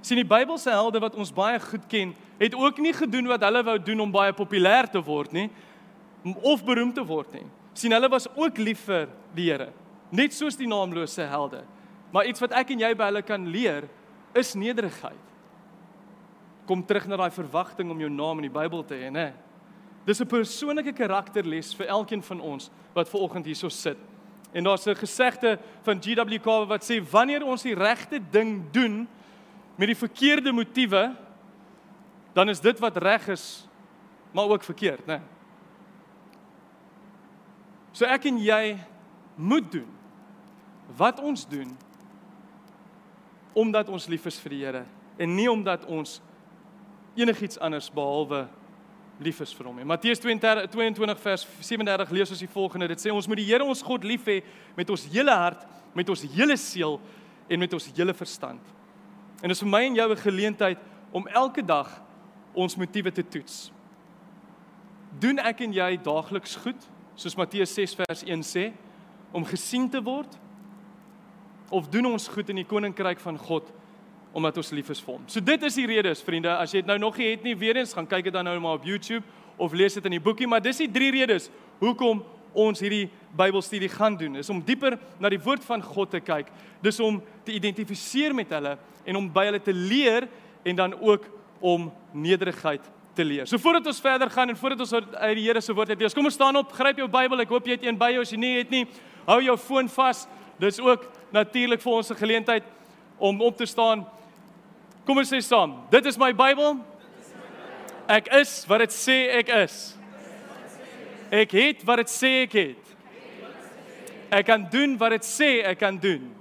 Sien 0.00 0.16
die 0.16 0.28
Bybelse 0.28 0.70
helde 0.70 1.00
wat 1.00 1.14
ons 1.14 1.32
baie 1.32 1.60
goed 1.60 1.86
ken, 1.88 2.14
het 2.38 2.54
ook 2.54 2.78
nie 2.78 2.92
gedoen 2.92 3.26
wat 3.26 3.40
hulle 3.40 3.62
wou 3.62 3.78
doen 3.78 4.00
om 4.00 4.10
baie 4.10 4.32
populêr 4.32 4.90
te 4.90 5.00
word 5.00 5.32
nie 5.32 5.50
of 6.32 6.64
beroemd 6.64 6.94
te 6.94 7.04
word 7.04 7.32
nie. 7.32 7.46
sien 7.74 7.92
hulle 7.92 8.08
was 8.08 8.28
ook 8.36 8.58
lief 8.58 8.84
vir 8.86 9.08
die 9.34 9.50
Here, 9.50 9.72
net 10.14 10.32
soos 10.32 10.56
die 10.56 10.68
naamlose 10.70 11.26
helde. 11.26 11.64
Maar 12.14 12.28
iets 12.30 12.40
wat 12.40 12.52
ek 12.54 12.70
en 12.70 12.84
jy 12.84 12.92
by 12.94 13.08
hulle 13.10 13.22
kan 13.26 13.48
leer 13.50 13.88
is 14.38 14.54
nederigheid. 14.54 15.32
Kom 16.68 16.84
terug 16.86 17.08
na 17.10 17.18
daai 17.18 17.34
verwagting 17.34 17.90
om 17.90 17.98
jou 18.00 18.10
naam 18.10 18.38
in 18.38 18.46
die 18.46 18.54
Bybel 18.54 18.84
te 18.86 18.94
hê, 18.94 19.10
né? 19.10 19.32
Dis 20.06 20.20
'n 20.20 20.28
persoonlike 20.28 20.92
karakterles 20.92 21.74
vir 21.74 21.86
elkeen 21.86 22.22
van 22.22 22.40
ons 22.40 22.70
wat 22.94 23.08
ver 23.08 23.20
oggend 23.20 23.46
hierso 23.46 23.68
sit. 23.68 23.98
En 24.52 24.64
daar's 24.64 24.86
'n 24.86 24.94
gesegde 24.94 25.58
van 25.82 26.00
GW 26.00 26.38
Kawe 26.38 26.66
wat 26.66 26.84
sê 26.84 27.02
wanneer 27.10 27.44
ons 27.44 27.62
die 27.62 27.74
regte 27.74 28.20
ding 28.30 28.70
doen 28.70 29.08
met 29.76 29.88
die 29.88 29.96
verkeerde 29.96 30.52
motiewe, 30.52 31.16
dan 32.32 32.48
is 32.48 32.60
dit 32.60 32.78
wat 32.78 32.96
reg 32.96 33.28
is, 33.28 33.66
maar 34.32 34.48
ook 34.48 34.62
verkeerd, 34.62 35.06
né? 35.06 35.20
So 37.94 38.06
ek 38.10 38.26
en 38.26 38.40
jy 38.42 38.74
moet 39.38 39.66
doen 39.70 39.90
wat 40.98 41.20
ons 41.22 41.46
doen 41.48 41.70
omdat 43.54 43.88
ons 43.88 44.06
lief 44.10 44.26
is 44.26 44.38
vir 44.42 44.54
die 44.54 44.62
Here 44.64 44.82
en 45.22 45.34
nie 45.36 45.46
omdat 45.50 45.86
ons 45.86 46.18
enigiets 47.14 47.60
anders 47.62 47.86
behalwe 47.94 48.48
lief 49.22 49.38
is 49.44 49.52
vir 49.54 49.68
hom 49.68 49.76
nie. 49.78 49.86
Matteus 49.86 50.18
22 50.18 50.66
22 50.72 51.20
vers 51.22 51.44
37 51.62 52.10
lees 52.16 52.32
ons 52.34 52.42
die 52.42 52.50
volgende. 52.50 52.88
Dit 52.90 53.04
sê 53.04 53.12
ons 53.14 53.28
moet 53.30 53.38
die 53.38 53.46
Here 53.46 53.62
ons 53.62 53.82
God 53.86 54.06
lief 54.06 54.26
hê 54.26 54.40
met 54.74 54.90
ons 54.90 55.04
hele 55.12 55.36
hart, 55.38 55.62
met 55.94 56.10
ons 56.10 56.24
hele 56.34 56.56
siel 56.58 56.98
en 57.46 57.62
met 57.62 57.76
ons 57.78 57.86
hele 57.94 58.16
verstand. 58.16 58.74
En 59.38 59.46
dit 59.46 59.54
is 59.54 59.62
vir 59.62 59.70
my 59.70 59.84
en 59.86 60.00
jou 60.00 60.08
'n 60.10 60.24
geleentheid 60.24 60.78
om 61.12 61.28
elke 61.28 61.62
dag 61.62 62.02
ons 62.54 62.76
motiewe 62.76 63.12
te 63.12 63.22
toets. 63.22 63.70
Doen 65.20 65.38
ek 65.38 65.60
en 65.60 65.72
jy 65.72 65.96
daagliks 66.02 66.56
goed? 66.56 66.90
Soos 67.16 67.36
Matteus 67.38 67.74
6 67.74 67.94
vers 68.02 68.24
1 68.26 68.42
sê, 68.46 68.72
om 69.34 69.46
gesien 69.46 69.88
te 69.90 70.02
word 70.02 70.38
of 71.74 71.88
doen 71.90 72.12
ons 72.12 72.28
goed 72.30 72.50
in 72.52 72.60
die 72.60 72.68
koninkryk 72.68 73.22
van 73.22 73.38
God 73.40 73.72
omdat 74.34 74.56
ons 74.58 74.72
lief 74.74 74.90
is 74.90 75.00
vir 75.02 75.14
hom. 75.14 75.26
So 75.30 75.38
dit 75.42 75.62
is 75.62 75.76
die 75.78 75.86
redes, 75.86 76.22
vriende, 76.26 76.50
as 76.58 76.72
jy 76.74 76.82
dit 76.82 76.90
nou 76.90 76.98
nog 76.98 77.18
nie 77.20 77.30
het 77.30 77.44
nie, 77.46 77.54
weer 77.58 77.78
eens 77.78 77.94
gaan 77.94 78.08
kyk 78.10 78.26
dit 78.26 78.34
dan 78.34 78.46
nou 78.46 78.56
maar 78.62 78.80
op 78.80 78.86
YouTube 78.86 79.22
of 79.62 79.74
lees 79.78 79.94
dit 79.94 80.06
in 80.10 80.16
die 80.16 80.22
boekie, 80.22 80.48
maar 80.50 80.62
dis 80.62 80.82
die 80.82 80.90
drie 80.90 81.12
redes 81.14 81.46
hoekom 81.78 82.24
ons 82.54 82.82
hierdie 82.82 83.06
Bybelstudie 83.34 83.90
gaan 83.90 84.14
doen. 84.18 84.38
Is 84.38 84.50
om 84.50 84.60
dieper 84.62 84.94
na 85.22 85.30
die 85.30 85.40
woord 85.42 85.64
van 85.66 85.82
God 85.82 86.12
te 86.14 86.20
kyk. 86.22 86.50
Dis 86.82 87.00
om 87.02 87.18
te 87.46 87.54
identifiseer 87.54 88.34
met 88.34 88.50
hulle 88.54 88.76
en 89.04 89.18
om 89.18 89.30
by 89.34 89.48
hulle 89.48 89.62
te 89.62 89.74
leer 89.74 90.28
en 90.62 90.78
dan 90.78 90.94
ook 90.98 91.26
om 91.58 91.88
nederigheid 92.14 92.86
te 93.14 93.24
leer. 93.24 93.46
So 93.46 93.58
voordat 93.58 93.86
ons 93.86 94.00
verder 94.00 94.30
gaan 94.30 94.48
en 94.48 94.56
voordat 94.56 94.80
ons 94.80 94.92
uit 94.94 95.36
die 95.38 95.46
Here 95.46 95.60
se 95.62 95.74
woord 95.74 95.94
lees, 95.98 96.14
kom 96.14 96.26
ons 96.26 96.34
staan 96.34 96.56
op, 96.58 96.72
gryp 96.74 96.98
jou 97.02 97.08
Bybel. 97.10 97.44
Ek 97.44 97.52
hoop 97.54 97.66
jy 97.66 97.78
het 97.78 97.86
een 97.86 97.98
by 97.98 98.10
jou. 98.14 98.24
As 98.26 98.32
jy 98.34 98.40
nie 98.40 98.54
het 98.58 98.72
nie, 98.74 98.84
hou 99.28 99.40
jou 99.44 99.56
foon 99.60 99.88
vas. 99.96 100.24
Dis 100.62 100.80
ook 100.82 101.06
natuurlik 101.34 101.82
vir 101.82 101.92
ons 101.92 102.10
'n 102.10 102.16
geleentheid 102.16 102.64
om 103.18 103.40
op 103.40 103.56
te 103.56 103.66
staan. 103.66 104.06
Kom 105.06 105.18
ons 105.18 105.32
sê 105.32 105.40
saam. 105.42 105.86
Dit 105.90 106.06
is 106.06 106.18
my 106.18 106.32
Bybel. 106.32 106.78
Ek 108.08 108.28
is 108.28 108.64
wat 108.66 108.78
dit 108.78 108.90
sê 108.90 109.30
ek 109.38 109.48
is. 109.48 109.96
Ek 111.30 111.50
het 111.50 111.84
wat 111.84 111.96
dit 111.96 112.08
sê 112.08 112.42
ek 112.42 112.52
het. 112.52 112.84
Ek 114.30 114.46
kan 114.46 114.66
doen 114.70 114.98
wat 114.98 115.10
dit 115.10 115.24
sê 115.24 115.64
ek 115.64 115.78
kan 115.78 115.98
doen. 115.98 116.34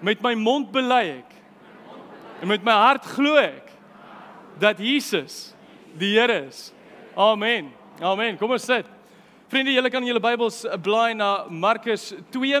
Met 0.00 0.22
my 0.22 0.34
mond 0.34 0.72
bely 0.72 1.20
ek. 1.20 1.34
En 2.42 2.48
met 2.48 2.62
my 2.64 2.72
hart 2.72 3.04
glo 3.04 3.36
ek 3.36 3.69
dat 4.60 4.78
Jesus 4.78 5.54
die 5.98 6.18
Here 6.18 6.46
is. 6.46 6.72
Amen. 7.16 7.72
Amen. 8.00 8.36
Kom 8.38 8.52
ons 8.54 8.64
sit. 8.64 8.86
Vriende, 9.50 9.72
julle 9.74 9.90
kan 9.90 10.04
julle 10.06 10.22
Bybels 10.22 10.62
blaai 10.84 11.14
na 11.18 11.48
Markus 11.50 12.10
2. 12.30 12.60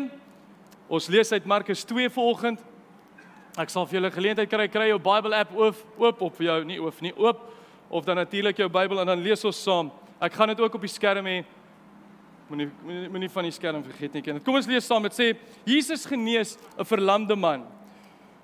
Ons 0.90 1.06
lees 1.12 1.30
uit 1.32 1.46
Markus 1.46 1.84
2 1.86 2.10
vanoggend. 2.10 2.64
Ek 3.60 3.70
sal 3.70 3.86
vir 3.86 4.00
julle 4.00 4.10
geleentheid 4.14 4.50
kry 4.50 4.66
kry 4.70 4.88
jou 4.90 4.98
Bible 5.02 5.36
app 5.36 5.52
oop 5.54 5.78
oop 6.00 6.22
op 6.26 6.36
vir 6.38 6.46
jou, 6.46 6.58
nie 6.66 6.78
oop 6.82 7.00
nie, 7.02 7.12
oop 7.18 7.40
of 7.90 8.06
dan 8.06 8.20
natuurlik 8.20 8.58
jou 8.62 8.68
Bybel 8.70 9.02
en 9.02 9.10
dan 9.10 9.22
lees 9.22 9.44
ons 9.46 9.58
saam. 9.58 9.90
Ek 10.22 10.34
gaan 10.34 10.52
dit 10.52 10.60
ook 10.62 10.76
op 10.78 10.86
die 10.86 10.92
skerm 10.92 11.26
hê. 11.26 11.40
Moenie 12.50 12.68
moenie 13.10 13.30
van 13.30 13.46
die 13.46 13.54
skerm 13.54 13.82
vergeet 13.86 14.16
nie. 14.16 14.40
Kom 14.46 14.58
ons 14.58 14.68
lees 14.70 14.86
saam. 14.86 15.06
Dit 15.06 15.18
sê 15.18 15.28
Jesus 15.68 16.06
genees 16.06 16.56
'n 16.78 16.84
verlamde 16.84 17.36
man. 17.36 17.66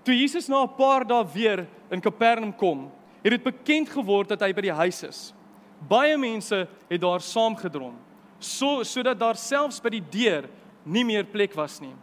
Toe 0.05 0.15
Jesus 0.15 0.49
na 0.49 0.63
'n 0.63 0.77
paar 0.77 1.05
dae 1.05 1.25
weer 1.35 1.67
in 1.91 2.01
Kapernaum 2.01 2.53
kom, 2.53 2.91
het 3.23 3.33
dit 3.33 3.45
bekend 3.45 3.91
geword 3.91 4.29
dat 4.29 4.43
hy 4.45 4.53
by 4.57 4.65
die 4.69 4.75
huis 4.75 5.03
is. 5.07 5.21
Baie 5.89 6.17
mense 6.19 6.65
het 6.89 7.01
daar 7.03 7.21
saamgedrom, 7.21 7.95
so 8.41 8.85
sodat 8.85 9.19
daar 9.19 9.39
selfs 9.41 9.81
by 9.83 9.93
die 9.97 10.05
deur 10.13 10.49
nie 10.85 11.05
meer 11.05 11.27
plek 11.29 11.55
was 11.59 11.81
nie. 11.81 11.95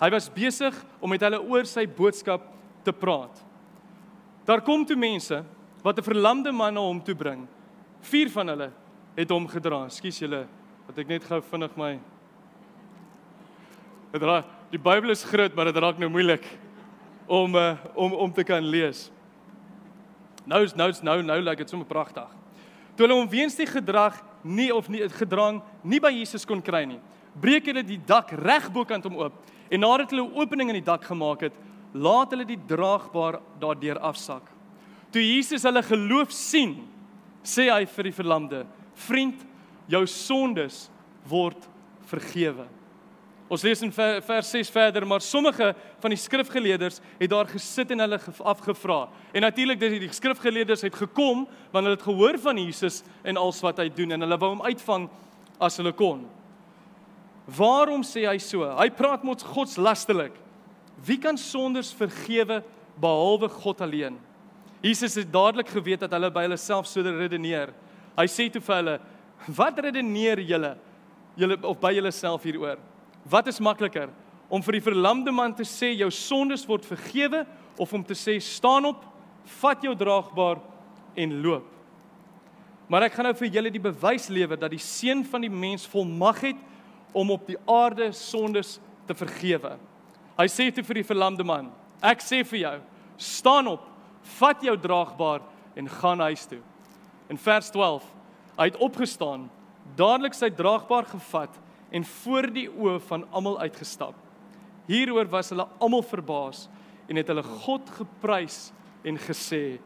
Hy 0.00 0.10
was 0.12 0.28
besig 0.32 0.74
om 1.00 1.10
met 1.10 1.22
hulle 1.24 1.40
oor 1.40 1.66
sy 1.66 1.86
boodskap 1.88 2.44
te 2.84 2.92
praat. 2.92 3.38
Daar 4.46 4.62
kom 4.62 4.84
toe 4.86 4.96
mense 4.96 5.42
wat 5.82 5.98
'n 5.98 6.02
verlamde 6.02 6.52
man 6.52 6.74
na 6.74 6.80
hom 6.80 7.00
toe 7.00 7.14
bring. 7.14 7.48
Vier 8.00 8.30
van 8.30 8.48
hulle 8.48 8.70
het 9.16 9.30
hom 9.30 9.48
gedra. 9.48 9.86
Ekskuus 9.86 10.18
julle, 10.18 10.46
wat 10.86 10.98
ek 10.98 11.08
net 11.08 11.24
gou 11.24 11.40
vinnig 11.40 11.76
my 11.76 11.98
Dit 14.16 14.22
raak 14.22 14.46
die 14.72 14.80
Bybel 14.80 15.12
is 15.12 15.24
groot, 15.28 15.54
maar 15.54 15.68
dit 15.68 15.76
raak 15.76 15.98
nou 16.00 16.08
moeilik 16.08 16.44
om 17.26 17.54
uh, 17.54 17.74
om 17.94 18.14
om 18.26 18.32
te 18.32 18.44
kan 18.44 18.64
lees. 18.64 19.10
Nou 20.46 20.62
is 20.64 20.74
nou 20.78 20.90
nou 21.02 21.20
nou 21.22 21.38
lyk 21.40 21.48
like 21.48 21.64
dit 21.64 21.70
sommer 21.70 21.88
pragtig. 21.88 22.28
Toe 22.96 23.06
hulle 23.06 23.18
hom 23.18 23.28
weens 23.28 23.56
die 23.58 23.66
gedrag 23.68 24.18
nie 24.46 24.70
of 24.72 24.88
nie 24.88 25.02
gedrang 25.18 25.60
nie 25.84 26.00
by 26.00 26.12
Jesus 26.14 26.46
kon 26.48 26.62
kry 26.62 26.84
nie, 26.86 27.00
breek 27.34 27.66
hulle 27.68 27.82
die 27.84 27.98
dak 27.98 28.30
reg 28.32 28.70
bokant 28.72 29.04
hom 29.04 29.18
oop 29.20 29.34
en 29.70 29.82
nadat 29.82 30.14
hulle 30.14 30.24
'n 30.24 30.38
opening 30.38 30.70
in 30.70 30.78
die 30.78 30.90
dak 30.92 31.04
gemaak 31.04 31.42
het, 31.42 31.52
laat 31.92 32.30
hulle 32.30 32.46
die 32.46 32.60
draagbaar 32.68 33.40
daardeur 33.60 33.98
afsak. 33.98 34.42
Toe 35.12 35.22
Jesus 35.22 35.62
hulle 35.62 35.82
geloof 35.82 36.32
sien, 36.32 36.86
sê 37.42 37.70
hy 37.70 37.84
vir 37.84 38.04
die 38.04 38.12
verlamde: 38.12 38.66
"Vriend, 38.94 39.46
jou 39.88 40.06
sondes 40.06 40.90
word 41.28 41.68
vergewe." 42.06 42.66
Ons 43.46 43.62
lees 43.62 43.82
in 43.86 43.92
vers 43.94 44.48
6 44.50 44.70
verder, 44.74 45.04
maar 45.06 45.22
sommige 45.22 45.68
van 46.02 46.10
die 46.10 46.18
skrifgeleerders 46.18 46.98
het 47.20 47.30
daar 47.30 47.46
gesit 47.46 47.92
en 47.94 48.02
hulle 48.02 48.18
afgevra. 48.42 49.04
En 49.30 49.46
natuurlik 49.46 49.78
dis 49.78 50.00
die 50.02 50.08
skrifgeleerders 50.10 50.82
het 50.82 50.96
gekom 50.98 51.44
want 51.70 51.84
hulle 51.84 51.94
het 51.94 52.06
gehoor 52.08 52.38
van 52.42 52.58
Jesus 52.58 53.04
en 53.22 53.38
alles 53.38 53.60
wat 53.62 53.78
hy 53.78 53.86
doen 53.94 54.16
en 54.16 54.26
hulle 54.26 54.38
wou 54.42 54.50
hom 54.56 54.64
uitvang 54.66 55.06
as 55.62 55.78
hulle 55.78 55.92
kon. 55.94 56.24
Waarom 57.46 58.02
sê 58.02 58.24
hy 58.26 58.40
so? 58.42 58.66
Hy 58.66 58.88
praat 58.90 59.22
mos 59.22 59.46
godslasterlik. 59.46 60.34
Wie 61.06 61.18
kan 61.22 61.38
sondes 61.38 61.92
vergewe 61.94 62.64
behalwe 62.98 63.52
God 63.60 63.84
alleen? 63.86 64.18
Jesus 64.82 65.14
het 65.20 65.30
dadelik 65.30 65.70
geweet 65.70 66.02
dat 66.02 66.18
hulle 66.18 66.32
by 66.34 66.48
hulle 66.48 66.58
self 66.58 66.90
so 66.90 67.04
redeneer. 67.06 67.70
Hy 68.18 68.26
sê 68.26 68.48
toe 68.50 68.62
vir 68.64 68.76
hulle: 68.80 68.98
"Wat 69.46 69.78
redeneer 69.78 70.42
julle? 70.42 70.74
Julle 71.36 71.58
of 71.62 71.78
by 71.78 71.94
julle 71.94 72.10
self 72.10 72.42
hieroor? 72.42 72.78
Wat 73.28 73.46
is 73.50 73.60
makliker 73.60 74.10
om 74.48 74.62
vir 74.62 74.78
die 74.78 74.84
verlamde 74.86 75.32
man 75.34 75.54
te 75.54 75.66
sê 75.66 75.90
jou 75.96 76.10
sondes 76.14 76.66
word 76.68 76.86
vergewe 76.86 77.42
of 77.78 77.92
om 77.92 78.04
te 78.06 78.14
sê 78.14 78.36
staan 78.42 78.86
op, 78.86 79.02
vat 79.60 79.82
jou 79.82 79.94
draagbaar 79.98 80.60
en 81.16 81.40
loop?" 81.42 81.72
Maar 82.86 83.08
ek 83.08 83.16
gaan 83.16 83.26
nou 83.26 83.34
vir 83.34 83.50
julle 83.50 83.72
die 83.74 83.82
bewys 83.82 84.28
lewer 84.30 84.58
dat 84.58 84.70
die 84.70 84.82
seun 84.82 85.24
van 85.26 85.42
die 85.42 85.50
mens 85.50 85.86
volmag 85.90 86.38
het 86.52 86.60
om 87.16 87.32
op 87.34 87.48
die 87.48 87.58
aarde 87.66 88.12
sondes 88.14 88.76
te 89.08 89.14
vergewe. 89.14 89.74
Hy 90.38 90.46
sê 90.52 90.68
toe 90.70 90.84
vir 90.86 91.00
die 91.00 91.08
verlamde 91.08 91.44
man: 91.44 91.72
"Ek 92.02 92.22
sê 92.22 92.44
vir 92.44 92.58
jou, 92.58 92.76
staan 93.18 93.66
op, 93.66 93.82
vat 94.38 94.62
jou 94.62 94.76
draagbaar 94.76 95.42
en 95.74 95.88
gaan 95.88 96.20
huis 96.20 96.46
toe." 96.46 96.62
In 97.28 97.38
vers 97.38 97.70
12, 97.70 98.04
hy 98.58 98.64
het 98.70 98.76
opgestaan, 98.76 99.50
dadelik 99.96 100.34
sy 100.34 100.50
draagbaar 100.50 101.04
gevat 101.10 101.58
en 101.96 102.04
voor 102.04 102.48
die 102.52 102.68
oë 102.68 102.98
van 103.08 103.24
almal 103.32 103.58
uitgestap. 103.64 104.16
Hieroor 104.86 105.28
was 105.32 105.50
hulle 105.50 105.66
almal 105.82 106.04
verbaas 106.06 106.66
en 107.08 107.18
het 107.18 107.30
hulle 107.30 107.44
God 107.64 107.90
geprys 107.96 108.70
en 109.06 109.18
gesê: 109.18 109.78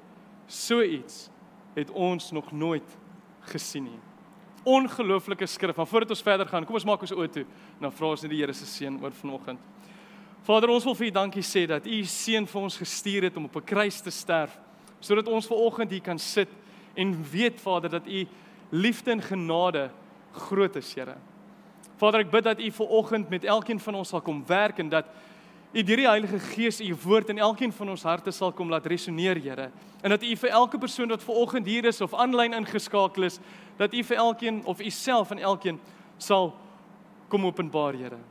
"So 0.46 0.82
iets 0.82 1.28
het 1.74 1.90
ons 1.90 2.30
nog 2.32 2.52
nooit 2.52 2.96
gesien 3.52 3.84
nie." 3.84 4.00
Ongelooflike 4.64 5.46
skrif. 5.46 5.76
Maar 5.76 5.86
voordat 5.86 6.10
ons 6.10 6.22
verder 6.22 6.46
gaan, 6.46 6.64
kom 6.64 6.74
ons 6.74 6.84
maak 6.84 7.00
ons 7.00 7.12
oë 7.12 7.30
toe. 7.32 7.46
Nou 7.80 7.92
vra 7.92 8.10
ons 8.10 8.22
net 8.22 8.30
die 8.30 8.40
Here 8.40 8.52
se 8.52 8.66
seën 8.66 9.02
oor 9.02 9.12
vanoggend. 9.12 9.58
Vader, 10.42 10.68
ons 10.68 10.84
wil 10.84 10.94
vir 10.94 11.06
U 11.06 11.10
dankie 11.10 11.42
sê 11.42 11.66
dat 11.66 11.86
U 11.86 12.04
seun 12.04 12.46
vir 12.46 12.60
ons 12.60 12.76
gestuur 12.76 13.22
het 13.22 13.36
om 13.36 13.44
op 13.44 13.56
'n 13.56 13.64
kruis 13.64 14.00
te 14.00 14.10
sterf 14.10 14.58
sodat 15.00 15.28
ons 15.28 15.46
vanoggend 15.46 15.90
hier 15.90 16.02
kan 16.02 16.18
sit 16.18 16.48
en 16.94 17.24
weet 17.30 17.60
Vader 17.60 17.90
dat 17.90 18.06
U 18.06 18.26
liefde 18.70 19.10
en 19.10 19.22
genade 19.22 19.90
groot 20.32 20.76
is, 20.76 20.94
Here. 20.94 21.16
Vader, 22.00 22.22
ek 22.24 22.30
bid 22.32 22.46
dat 22.46 22.60
U 22.64 22.70
vanoggend 22.72 23.28
met 23.28 23.44
elkeen 23.44 23.80
van 23.80 23.98
ons 24.00 24.08
sal 24.08 24.22
kom 24.24 24.38
werk 24.48 24.78
en 24.80 24.88
dat 24.88 25.10
U 25.70 25.82
deur 25.84 26.00
die 26.00 26.08
Heilige 26.08 26.38
Gees 26.40 26.80
U 26.80 26.94
woord 27.04 27.28
in 27.28 27.38
elkeen 27.38 27.74
van 27.76 27.92
ons 27.92 28.06
harte 28.08 28.32
sal 28.32 28.54
kom 28.56 28.72
laat 28.72 28.88
resoneer, 28.88 29.36
Here. 29.36 29.68
En 30.00 30.14
dat 30.14 30.24
U 30.24 30.30
vir 30.36 30.54
elke 30.62 30.80
persoon 30.80 31.12
wat 31.12 31.22
vanoggend 31.22 31.68
hier 31.68 31.84
is 31.84 32.00
of 32.00 32.16
aanlyn 32.16 32.56
ingeskakel 32.56 33.28
is, 33.28 33.36
dat 33.76 33.92
U 33.92 34.02
vir 34.02 34.16
elkeen 34.16 34.62
of 34.64 34.80
U 34.80 34.90
self 34.90 35.30
en 35.30 35.44
elkeen 35.44 35.78
sal 36.16 36.54
kom 37.28 37.44
openbaar, 37.44 38.00
Here. 38.00 38.22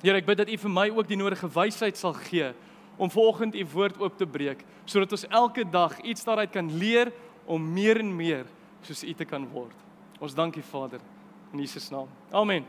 Here, 0.00 0.16
ek 0.16 0.32
bid 0.32 0.40
dat 0.40 0.48
U 0.48 0.58
vir 0.64 0.74
my 0.80 0.88
ook 0.88 1.12
die 1.12 1.20
nodige 1.20 1.52
wysheid 1.52 2.00
sal 2.00 2.16
gee 2.16 2.48
om 2.96 3.12
vanoggend 3.12 3.60
U 3.60 3.68
woord 3.76 4.00
oop 4.00 4.16
te 4.16 4.26
breek 4.26 4.64
sodat 4.88 5.12
ons 5.12 5.28
elke 5.28 5.68
dag 5.68 6.00
iets 6.00 6.24
daaruit 6.24 6.56
kan 6.56 6.72
leer 6.80 7.12
om 7.44 7.60
meer 7.60 8.00
en 8.00 8.16
meer 8.16 8.48
soos 8.88 9.04
U 9.04 9.12
te 9.12 9.28
kan 9.28 9.44
word. 9.52 9.76
Ons 10.20 10.32
dankie 10.34 10.64
Vader 10.64 11.04
in 11.52 11.58
Jesus 11.58 11.90
naam. 11.90 12.08
Amen. 12.32 12.64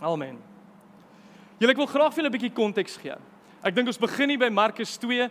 Amen. 0.00 0.38
Julle 1.58 1.74
ek 1.74 1.80
wil 1.80 1.90
graag 1.90 2.14
vir 2.14 2.22
julle 2.22 2.30
'n 2.30 2.38
bietjie 2.38 2.54
konteks 2.54 2.96
gee. 2.98 3.14
Ek 3.64 3.74
dink 3.74 3.88
ons 3.88 3.98
begin 3.98 4.28
hier 4.28 4.38
by 4.38 4.48
Markus 4.48 4.96
2, 4.98 5.28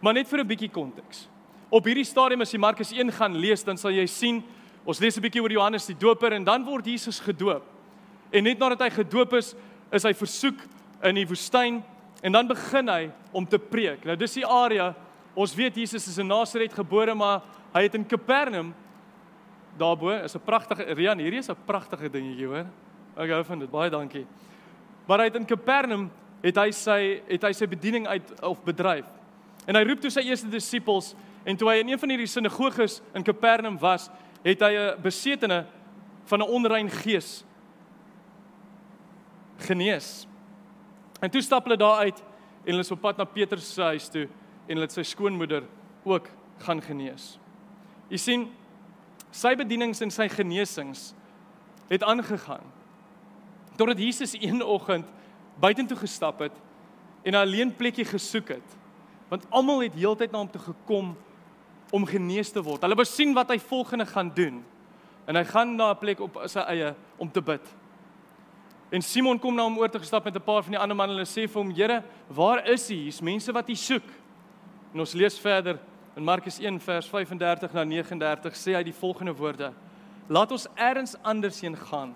maar 0.00 0.14
net 0.14 0.28
vir 0.28 0.40
'n 0.40 0.48
bietjie 0.48 0.70
konteks. 0.70 1.28
Op 1.70 1.84
hierdie 1.84 2.04
stadium 2.04 2.40
as 2.40 2.52
jy 2.52 2.58
Markus 2.58 2.92
1 2.92 3.12
gaan 3.12 3.34
lees, 3.34 3.62
dan 3.62 3.76
sal 3.76 3.90
jy 3.90 4.06
sien 4.06 4.42
ons 4.84 5.00
lees 5.00 5.16
'n 5.16 5.22
bietjie 5.22 5.42
oor 5.42 5.52
Johannes 5.52 5.86
die 5.86 5.94
Doper 5.94 6.32
en 6.32 6.44
dan 6.44 6.64
word 6.64 6.86
Jesus 6.86 7.20
gedoop. 7.20 7.62
En 8.32 8.44
net 8.44 8.58
nadat 8.58 8.80
hy 8.80 8.90
gedoop 8.90 9.32
is, 9.34 9.54
is 9.92 10.02
hy 10.02 10.12
versoek 10.12 10.58
in 11.02 11.14
die 11.14 11.26
woestyn 11.26 11.82
en 12.22 12.32
dan 12.32 12.46
begin 12.46 12.88
hy 12.88 13.10
om 13.32 13.46
te 13.46 13.58
preek. 13.58 14.04
Nou 14.04 14.16
dis 14.16 14.34
die 14.34 14.46
area 14.46 14.94
ons 15.34 15.54
weet 15.54 15.76
Jesus 15.76 16.08
is 16.08 16.18
in 16.18 16.26
Nasaret 16.26 16.72
gebore, 16.72 17.14
maar 17.14 17.42
hy 17.72 17.82
het 17.82 17.94
in 17.94 18.04
Kapernaum 18.04 18.74
daarbo 19.80 20.10
is 20.10 20.36
'n 20.36 20.44
pragtige 20.44 20.94
Rian, 20.94 21.18
hierdie 21.18 21.38
is 21.38 21.50
'n 21.50 21.56
pragtige 21.66 22.10
dingetjie, 22.10 22.46
hoor. 22.46 22.66
Ek 23.16 23.30
hou 23.30 23.44
van 23.44 23.58
dit. 23.58 23.70
Baie 23.70 23.90
dankie. 23.90 24.26
Maar 25.06 25.18
hy 25.18 25.24
het 25.24 25.36
in 25.36 25.46
Kapernaum 25.46 26.10
het 26.42 26.56
hy 26.56 26.70
sy 26.70 27.22
het 27.28 27.42
hy 27.42 27.52
sy 27.52 27.66
bediening 27.66 28.06
uit 28.06 28.42
of 28.42 28.62
bedryf. 28.64 29.06
En 29.66 29.74
hy 29.74 29.82
roep 29.84 30.00
toe 30.00 30.10
sy 30.10 30.20
eerste 30.20 30.48
disippels 30.48 31.14
en 31.44 31.56
toe 31.56 31.68
hy 31.68 31.80
in 31.80 31.88
een 31.88 31.98
van 31.98 32.08
hierdie 32.08 32.26
sinagoges 32.26 33.00
in 33.14 33.22
Kapernaum 33.22 33.78
was, 33.78 34.10
het 34.44 34.60
hy 34.60 34.72
'n 34.72 35.02
besetene 35.02 35.66
van 36.24 36.40
'n 36.40 36.48
onrein 36.48 36.90
gees 36.90 37.44
genees. 39.58 40.26
En 41.20 41.30
toe 41.30 41.42
stap 41.42 41.64
hulle 41.64 41.76
daar 41.76 41.98
uit 42.06 42.18
en 42.64 42.72
hulle 42.72 42.80
is 42.80 42.90
op 42.90 43.00
pad 43.00 43.16
na 43.16 43.24
Petrus 43.24 43.74
se 43.74 43.82
huis 43.82 44.08
toe 44.08 44.28
en 44.66 44.76
hulle 44.76 44.86
het 44.86 44.92
sy 44.92 45.02
skoonmoeder 45.02 45.62
ook 46.04 46.28
gaan 46.58 46.82
genees. 46.82 47.38
U 48.08 48.16
sien 48.16 48.48
sy 49.30 49.54
bedienings 49.58 50.00
en 50.00 50.10
sy 50.10 50.28
genesings 50.28 51.10
het 51.90 52.02
aangegaan. 52.02 52.64
Totdat 53.76 53.98
Jesus 53.98 54.34
een 54.38 54.62
oggend 54.62 55.06
buitentoe 55.60 55.96
gestap 55.96 56.38
het 56.38 56.52
en 57.22 57.32
'n 57.32 57.42
alleen 57.42 57.76
plekkie 57.76 58.04
gesoek 58.04 58.48
het. 58.48 58.76
Want 59.28 59.46
almal 59.50 59.80
het 59.80 59.94
heeltyd 59.94 60.32
na 60.32 60.38
hom 60.38 60.50
toe 60.50 60.60
gekom 60.60 61.16
om 61.90 62.06
genees 62.06 62.50
te 62.50 62.62
word. 62.62 62.82
Hulle 62.82 62.94
wou 62.94 63.04
sien 63.04 63.34
wat 63.34 63.48
hy 63.48 63.58
volgende 63.58 64.06
gaan 64.06 64.30
doen. 64.34 64.64
En 65.26 65.36
hy 65.36 65.44
gaan 65.44 65.76
na 65.76 65.90
'n 65.90 65.98
plek 65.98 66.20
op 66.20 66.42
sy 66.46 66.58
eie 66.58 66.94
om 67.16 67.30
te 67.30 67.42
bid. 67.42 67.76
En 68.90 69.02
Simon 69.02 69.38
kom 69.38 69.54
na 69.54 69.62
hom 69.62 69.78
oor 69.78 69.90
te 69.90 69.98
gestap 69.98 70.24
met 70.24 70.34
'n 70.34 70.42
paar 70.42 70.62
van 70.62 70.72
die 70.72 70.80
ander 70.80 70.96
manne 70.96 71.12
en 71.12 71.18
hulle 71.18 71.46
sê 71.46 71.48
vir 71.48 71.62
hom: 71.62 71.70
"Here, 71.70 72.02
waar 72.28 72.68
is 72.68 72.88
hy? 72.88 72.96
Hier's 72.96 73.20
mense 73.20 73.52
wat 73.52 73.68
hy 73.68 73.74
soek." 73.74 74.02
En 74.92 75.00
ons 75.00 75.12
lees 75.12 75.38
verder 75.38 75.78
in 76.16 76.24
Markus 76.24 76.58
1 76.58 76.80
vers 76.80 77.06
35 77.08 77.72
na 77.72 77.84
39 77.84 78.56
sê 78.58 78.74
hy 78.74 78.82
die 78.86 78.96
volgende 78.96 79.34
woorde: 79.36 79.72
"Laat 80.28 80.52
ons 80.52 80.66
elders 80.74 81.16
anders 81.22 81.60
heen 81.60 81.76
gaan, 81.76 82.14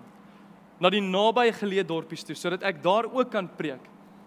na 0.79 0.89
die 0.89 1.01
nabye 1.01 1.53
geleë 1.53 1.85
dorpies 1.87 2.23
toe, 2.23 2.35
sodat 2.35 2.63
ek 2.63 2.83
daar 2.83 3.05
ook 3.05 3.31
kan 3.31 3.47
preek, 3.47 3.81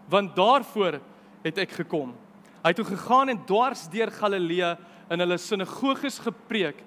want 0.09 0.37
daarvoor 0.37 1.01
het 1.45 1.59
ek 1.59 1.71
gekom." 1.71 2.15
Hy 2.63 2.73
het 2.73 2.77
toe 2.77 2.85
gegaan 2.85 3.29
en 3.29 3.45
dwars 3.47 3.89
deur 3.89 4.11
Galilea 4.11 4.77
in 5.11 5.21
hulle 5.21 5.39
sinagoges 5.39 6.19
gepreek 6.19 6.83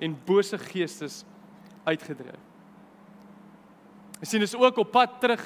en 0.00 0.16
bose 0.26 0.58
geestes 0.58 1.24
uitgedryf. 1.84 2.40
Jy 4.20 4.26
sien 4.26 4.40
dis 4.40 4.54
ook 4.56 4.78
op 4.78 4.92
pad 4.92 5.20
terug. 5.20 5.42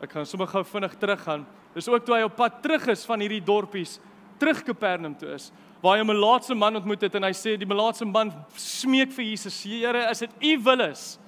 Ek 0.00 0.12
gaan 0.12 0.26
sommer 0.26 0.46
gou 0.46 0.62
vinnig 0.64 0.94
teruggaan. 1.00 1.46
Dis 1.74 1.88
ook 1.88 2.04
toe 2.06 2.14
hy 2.14 2.22
op 2.22 2.36
pad 2.36 2.62
terug 2.62 2.86
is 2.92 3.04
van 3.08 3.20
hierdie 3.20 3.42
dorpies 3.42 3.98
terug 4.38 4.62
Kapernaum 4.62 5.16
toe 5.18 5.32
is. 5.34 5.50
Waar 5.80 5.96
hy 5.96 6.02
'n 6.02 6.06
melaatse 6.06 6.54
man 6.54 6.76
ontmoet 6.76 7.00
het 7.00 7.14
en 7.14 7.22
hy 7.22 7.32
sê 7.32 7.56
die 7.56 7.66
melaatse 7.66 8.04
man 8.04 8.32
smeek 8.56 9.12
vir 9.12 9.24
Jesus: 9.24 9.62
"Here, 9.62 10.06
as 10.06 10.18
dit 10.18 10.30
U 10.42 10.58
wil 10.62 10.80
is, 10.80 11.18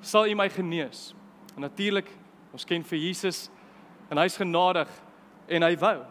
sal 0.00 0.26
U 0.26 0.34
my 0.34 0.48
genees." 0.48 1.14
En 1.56 1.60
natuurlik, 1.60 2.08
ons 2.52 2.64
ken 2.64 2.82
vir 2.84 2.98
Jesus 2.98 3.50
en 4.10 4.18
hy's 4.18 4.36
genadig 4.36 4.88
en 5.48 5.62
hy 5.62 5.76
wou. 5.76 6.04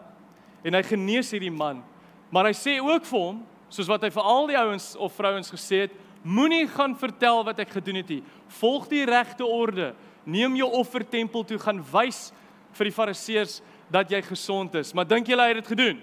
En 0.64 0.74
hy 0.74 0.82
genees 0.82 1.30
hierdie 1.30 1.52
man. 1.52 1.82
Maar 2.30 2.44
hy 2.44 2.52
sê 2.52 2.80
ook 2.80 3.04
vir 3.04 3.20
hom, 3.20 3.42
soos 3.68 3.88
wat 3.88 4.02
hy 4.02 4.10
vir 4.10 4.22
al 4.22 4.46
die 4.46 4.58
ouens 4.58 4.96
of 4.96 5.14
vrouens 5.16 5.50
gesê 5.50 5.84
het, 5.84 5.92
moenie 6.22 6.66
gaan 6.68 6.96
vertel 6.96 7.44
wat 7.44 7.58
ek 7.58 7.76
gedoen 7.76 8.00
het 8.00 8.08
nie. 8.08 8.22
Volg 8.60 8.88
die 8.88 9.04
regte 9.04 9.44
orde. 9.44 9.92
Neem 10.24 10.56
jou 10.56 10.70
offertempel 10.72 11.44
toe 11.44 11.58
gaan 11.60 11.82
wys 11.92 12.32
vir 12.72 12.88
die 12.88 12.96
fariseërs 12.96 13.60
dat 13.92 14.10
jy 14.10 14.22
gesond 14.24 14.74
is. 14.80 14.94
Maar 14.96 15.08
dink 15.08 15.28
julle 15.28 15.42
hy 15.42 15.52
het 15.52 15.60
dit 15.62 15.72
gedoen? 15.74 16.00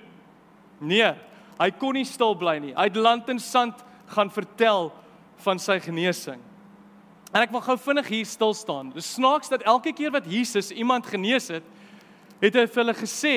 Nee. 0.79 1.11
Hy 1.61 1.69
kon 1.77 1.93
nie 1.93 2.07
stil 2.07 2.33
bly 2.37 2.57
nie. 2.61 2.73
Hy 2.73 2.87
het 2.89 2.97
land 2.97 3.27
en 3.29 3.39
sand 3.41 3.83
gaan 4.11 4.31
vertel 4.33 4.89
van 5.45 5.61
sy 5.61 5.77
genesing. 5.83 6.41
En 7.31 7.43
ek 7.43 7.53
wil 7.53 7.63
gou 7.63 7.77
vinnig 7.79 8.09
hier 8.11 8.27
stil 8.27 8.55
staan. 8.57 8.89
Dit 8.95 9.05
snaaks 9.05 9.51
dat 9.51 9.63
elke 9.69 9.93
keer 9.95 10.11
wat 10.11 10.27
Jesus 10.27 10.71
iemand 10.73 11.07
genees 11.07 11.51
het, 11.53 11.67
het 12.41 12.57
hy 12.57 12.65
vir 12.65 12.81
hulle 12.81 12.97
gesê 12.97 13.35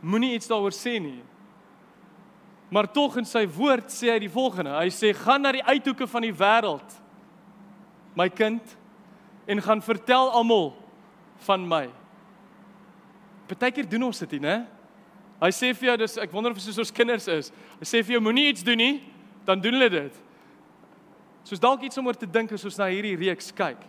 moenie 0.00 0.36
iets 0.38 0.48
daaroor 0.48 0.74
sê 0.76 0.96
nie. 1.02 1.18
Maar 2.70 2.88
tog 2.92 3.18
in 3.18 3.26
sy 3.26 3.42
woord 3.50 3.90
sê 3.92 4.12
hy 4.12 4.22
die 4.22 4.32
volgende. 4.32 4.76
Hy 4.76 4.88
sê 4.94 5.10
gaan 5.16 5.42
na 5.42 5.52
die 5.56 5.64
uithoeke 5.66 6.06
van 6.08 6.24
die 6.24 6.34
wêreld 6.36 6.96
my 8.18 8.28
kind 8.32 8.76
en 9.48 9.62
gaan 9.64 9.82
vertel 9.84 10.30
almal 10.36 10.72
van 11.46 11.64
my. 11.68 11.86
Partykeer 13.48 13.88
doen 13.88 14.08
ons 14.08 14.24
dit 14.24 14.36
nie, 14.36 14.44
né? 14.46 14.56
Hy 15.38 15.50
sê 15.54 15.70
vir 15.76 15.92
jou 15.92 15.96
dis 16.00 16.16
ek 16.18 16.32
wonder 16.34 16.50
of 16.50 16.58
dit 16.58 16.66
soos 16.66 16.80
ons 16.82 16.94
kinders 16.94 17.28
is. 17.30 17.52
Hy 17.78 17.86
sê 17.86 18.02
vir 18.02 18.16
jou 18.16 18.22
moenie 18.24 18.48
iets 18.50 18.64
doen 18.66 18.80
nie, 18.80 18.94
dan 19.46 19.60
doen 19.62 19.76
hulle 19.78 19.90
dit. 19.92 20.16
Soos 21.46 21.62
dalk 21.62 21.84
iets 21.86 21.98
om 22.00 22.08
oor 22.10 22.18
te 22.18 22.26
dink 22.28 22.52
as 22.52 22.64
ons 22.66 22.78
na 22.80 22.88
hierdie 22.90 23.16
reeks 23.16 23.52
kyk. 23.56 23.80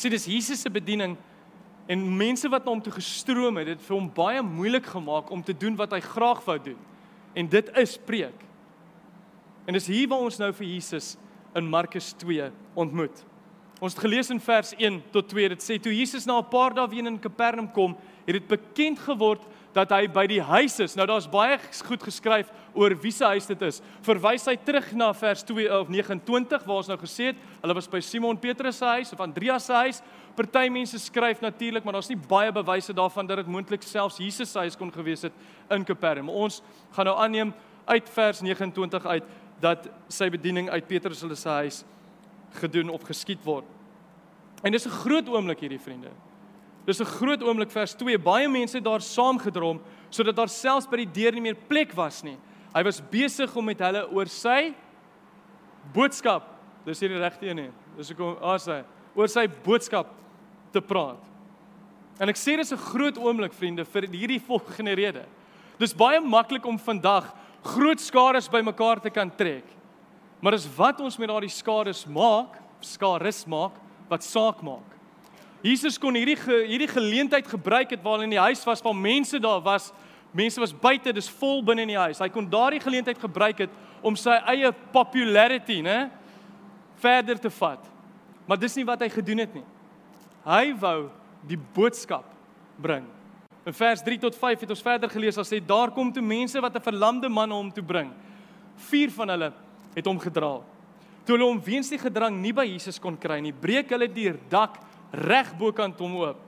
Sien 0.00 0.12
dis 0.14 0.24
Jesus 0.26 0.62
se 0.64 0.72
bediening 0.72 1.18
en 1.90 2.06
mense 2.16 2.48
wat 2.48 2.64
na 2.64 2.72
hom 2.72 2.80
toe 2.82 2.94
gestroom 2.94 3.58
het, 3.60 3.74
dit 3.74 3.84
vir 3.84 3.96
hom 3.96 4.08
baie 4.14 4.40
moeilik 4.46 4.86
gemaak 4.94 5.30
om 5.34 5.42
te 5.44 5.54
doen 5.54 5.76
wat 5.76 5.92
hy 5.92 6.00
graag 6.04 6.40
wou 6.46 6.56
doen. 6.64 6.78
En 7.36 7.48
dit 7.48 7.68
is 7.82 7.98
preek. 8.06 8.46
En 9.68 9.76
dis 9.76 9.90
hier 9.90 10.08
waar 10.10 10.24
ons 10.24 10.40
nou 10.40 10.50
vir 10.56 10.66
Jesus 10.66 11.14
in 11.58 11.68
Markus 11.68 12.12
2 12.22 12.48
ontmoet. 12.78 13.22
Ons 13.82 13.96
het 13.96 14.04
gelees 14.04 14.30
in 14.30 14.40
vers 14.40 14.72
1 14.78 15.00
tot 15.14 15.28
2 15.30 15.52
dit 15.52 15.62
sê 15.64 15.76
toe 15.82 15.92
Jesus 15.94 16.26
na 16.26 16.38
'n 16.38 16.48
paar 16.48 16.74
dae 16.74 16.88
weer 16.88 17.06
in 17.06 17.18
Kapernaum 17.18 17.70
kom, 17.72 17.96
het 18.26 18.34
dit 18.34 18.48
bekend 18.48 18.98
geword 18.98 19.42
dat 19.72 19.92
hy 19.94 20.06
by 20.12 20.24
die 20.28 20.40
huis 20.44 20.78
is. 20.84 20.94
Nou 20.96 21.06
daar's 21.08 21.28
baie 21.30 21.56
goed 21.88 22.02
geskryf 22.04 22.50
oor 22.76 22.94
wie 23.02 23.12
se 23.12 23.24
huis 23.24 23.46
dit 23.48 23.62
is. 23.62 23.80
Verwys 24.04 24.44
hy 24.48 24.56
terug 24.64 24.90
na 24.96 25.12
vers 25.16 25.44
2 25.48 25.68
of 25.78 25.88
29 25.92 26.66
waar 26.66 26.82
ons 26.82 26.90
nou 26.92 26.98
gesê 27.00 27.30
het, 27.30 27.40
hulle 27.62 27.76
was 27.76 27.88
by 27.88 28.00
Simon 28.04 28.38
Petrus 28.40 28.80
se 28.82 28.90
huis 28.98 29.12
of 29.12 29.20
Andreas 29.24 29.66
se 29.68 29.76
huis. 29.76 30.02
Party 30.36 30.68
mense 30.72 30.98
skryf 31.00 31.42
natuurlik, 31.44 31.84
maar 31.84 31.98
daar's 31.98 32.08
nie 32.08 32.16
baie 32.16 32.52
bewyse 32.52 32.94
daarvan 32.96 33.28
dat 33.28 33.42
dit 33.42 33.52
moontlik 33.52 33.84
selfs 33.84 34.20
Jesus 34.20 34.52
se 34.52 34.58
huis 34.58 34.76
kon 34.76 34.92
gewees 34.92 35.26
het 35.28 35.32
in 35.70 35.84
Kapernaum. 35.84 36.30
Ons 36.32 36.62
gaan 36.96 37.08
nou 37.08 37.16
aanneem 37.20 37.52
uit 37.88 38.08
vers 38.14 38.40
29 38.40 39.06
uit 39.06 39.30
dat 39.62 39.88
sy 40.08 40.28
bediening 40.32 40.70
uit 40.70 40.88
Petrus 40.88 41.20
hulle 41.22 41.36
se 41.36 41.48
huis 41.48 41.82
gedoen 42.60 42.90
of 42.92 43.04
geskied 43.08 43.40
word. 43.44 43.64
En 44.62 44.72
dis 44.72 44.86
'n 44.86 45.00
groot 45.04 45.28
oomblik 45.28 45.60
hierdie 45.60 45.80
vriende. 45.80 46.10
Dis 46.86 47.00
'n 47.00 47.04
groot 47.04 47.42
oomblik 47.42 47.70
vers 47.70 47.94
2. 47.94 48.18
Baie 48.18 48.48
mense 48.48 48.76
het 48.76 48.84
daar 48.84 49.00
saamgedrom 49.00 49.80
sodat 50.10 50.36
daar 50.36 50.48
selfs 50.48 50.86
by 50.86 50.96
die 50.96 51.12
deur 51.12 51.32
nie 51.32 51.40
meer 51.40 51.56
plek 51.68 51.92
was 51.92 52.22
nie. 52.22 52.38
Hy 52.74 52.82
was 52.82 53.00
besig 53.00 53.56
om 53.56 53.64
met 53.64 53.78
hulle 53.78 54.10
oor 54.10 54.26
sy 54.26 54.74
boodskap. 55.94 56.42
Dis 56.84 57.00
hier 57.00 57.08
die 57.08 57.18
regte 57.18 57.46
een 57.46 57.56
nie. 57.56 57.70
Dis 57.96 58.08
hoekom 58.08 58.36
as 58.42 58.66
hy 58.66 58.82
oor 59.14 59.28
sy 59.28 59.46
boodskap 59.46 60.06
te 60.72 60.80
praat. 60.80 61.20
En 62.20 62.28
ek 62.28 62.36
sê 62.36 62.56
dis 62.56 62.72
'n 62.72 62.76
groot 62.76 63.18
oomblik 63.18 63.52
vriende 63.52 63.84
vir 63.84 64.02
hierdie 64.02 64.40
volgende 64.40 64.94
rede. 64.94 65.24
Dis 65.78 65.94
baie 65.94 66.20
maklik 66.20 66.64
om 66.66 66.78
vandag 66.78 67.32
groot 67.62 68.00
skares 68.00 68.48
bymekaar 68.48 69.00
te 69.00 69.10
kan 69.10 69.30
trek. 69.30 69.64
Maar 70.40 70.52
dis 70.52 70.68
wat 70.76 71.00
ons 71.00 71.18
met 71.18 71.28
daardie 71.28 71.48
skares 71.48 72.06
maak, 72.06 72.58
skares 72.80 73.46
maak 73.46 73.72
wat 74.08 74.22
saak 74.22 74.62
maak. 74.62 74.91
Jesus 75.62 75.98
kon 75.98 76.16
hierdie 76.18 76.36
ge, 76.36 76.56
hierdie 76.66 76.90
geleentheid 76.90 77.46
gebruik 77.46 77.94
het 77.94 78.02
waar 78.02 78.24
in 78.24 78.32
die 78.34 78.40
huis 78.40 78.64
was 78.66 78.82
waar 78.82 78.96
mense 78.98 79.38
daar 79.38 79.62
was. 79.62 79.92
Mense 80.34 80.60
was 80.60 80.72
buite, 80.74 81.12
dis 81.14 81.30
vol 81.38 81.62
binne 81.62 81.84
in 81.84 81.92
die 81.92 82.00
huis. 82.00 82.18
Hy 82.18 82.28
kon 82.32 82.48
daardie 82.50 82.80
geleentheid 82.82 83.20
gebruik 83.20 83.66
het 83.66 83.80
om 84.02 84.16
sy 84.18 84.34
eie 84.50 84.72
popularity, 84.90 85.78
né, 85.84 86.10
verder 86.98 87.38
te 87.38 87.50
vat. 87.60 87.84
Maar 88.48 88.58
dis 88.58 88.74
nie 88.74 88.86
wat 88.88 89.04
hy 89.04 89.10
gedoen 89.12 89.44
het 89.44 89.54
nie. 89.54 89.64
Hy 90.42 90.72
wou 90.82 91.10
die 91.46 91.58
boodskap 91.76 92.26
bring. 92.82 93.06
In 93.62 93.76
vers 93.76 94.02
3 94.02 94.18
tot 94.24 94.34
5 94.34 94.64
het 94.64 94.72
ons 94.74 94.82
verder 94.82 95.10
gelees 95.12 95.38
as 95.38 95.52
sê 95.52 95.60
daar 95.62 95.92
kom 95.94 96.10
toe 96.10 96.22
mense 96.22 96.58
wat 96.60 96.74
'n 96.74 96.82
verlamde 96.82 97.28
man 97.28 97.50
hom 97.50 97.70
toe 97.70 97.84
bring. 97.84 98.10
Vier 98.90 99.10
van 99.10 99.28
hulle 99.28 99.52
het 99.94 100.06
hom 100.06 100.18
gedra. 100.18 100.58
Toe 101.24 101.36
hulle 101.36 101.46
hom 101.46 101.60
weens 101.62 101.88
die 101.88 101.98
gedrang 101.98 102.40
nie 102.40 102.52
by 102.52 102.64
Jesus 102.66 102.98
kon 102.98 103.16
kry 103.16 103.40
nie, 103.40 103.52
breek 103.52 103.90
hulle 103.90 104.08
die 104.08 104.32
dak 104.50 104.80
reg 105.12 105.52
bokant 105.58 105.98
hom 106.00 106.16
oop. 106.16 106.40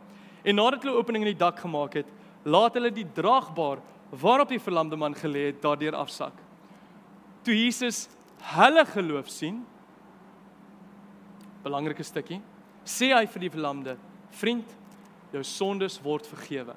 En 0.44 0.56
nadat 0.56 0.82
hulle 0.84 0.96
opening 0.96 1.24
in 1.24 1.32
die 1.32 1.40
dak 1.40 1.60
gemaak 1.60 1.94
het, 2.00 2.08
laat 2.44 2.74
hulle 2.76 2.92
die 2.92 3.06
draagbaar 3.16 3.80
waarop 4.20 4.48
die 4.52 4.60
verlamde 4.60 4.96
man 4.96 5.14
gelê 5.16 5.48
het 5.50 5.62
daardeur 5.62 5.96
afsak. 5.96 6.34
Toe 7.44 7.56
Jesus 7.56 8.06
hulle 8.54 8.84
geloof 8.86 9.28
sien, 9.32 9.62
belangrike 11.64 12.04
stukkie, 12.04 12.40
sê 12.84 13.12
hy 13.14 13.24
vir 13.26 13.46
die 13.46 13.52
verlamde: 13.52 13.96
"Vriend, 14.30 14.68
jou 15.32 15.42
sondes 15.42 16.00
word 16.02 16.26
vergewe." 16.26 16.74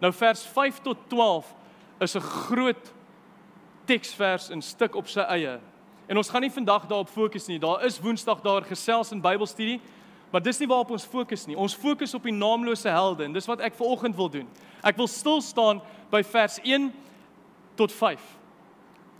Nou 0.00 0.12
vers 0.12 0.46
5 0.46 0.82
tot 0.84 1.08
12 1.08 1.54
is 2.00 2.16
'n 2.16 2.20
groot 2.20 2.92
teksvers 3.86 4.50
in 4.50 4.62
stuk 4.62 4.94
op 4.94 5.08
sy 5.08 5.20
eie. 5.20 5.60
En 6.06 6.16
ons 6.16 6.30
gaan 6.30 6.40
nie 6.40 6.52
vandag 6.52 6.86
daarop 6.86 7.08
fokus 7.08 7.46
nie. 7.46 7.58
Daar 7.58 7.84
is 7.84 8.00
Woensdag 8.00 8.40
daar 8.40 8.62
gesels 8.62 9.12
in 9.12 9.20
Bybelstudie, 9.20 9.80
Maar 10.34 10.42
dis 10.42 10.58
nie 10.58 10.66
waarop 10.66 10.88
ons 10.90 11.04
fokus 11.06 11.44
nie. 11.46 11.54
Ons 11.54 11.76
fokus 11.78 12.10
op 12.18 12.24
die 12.26 12.34
naamlose 12.34 12.90
helde 12.90 13.22
en 13.28 13.34
dis 13.36 13.46
wat 13.46 13.60
ek 13.62 13.76
ver 13.78 13.92
oggend 13.94 14.16
wil 14.18 14.26
doen. 14.32 14.48
Ek 14.82 14.96
wil 14.98 15.06
stil 15.06 15.38
staan 15.46 15.78
by 16.10 16.24
vers 16.26 16.56
1 16.66 16.88
tot 17.78 17.94
5 17.94 18.24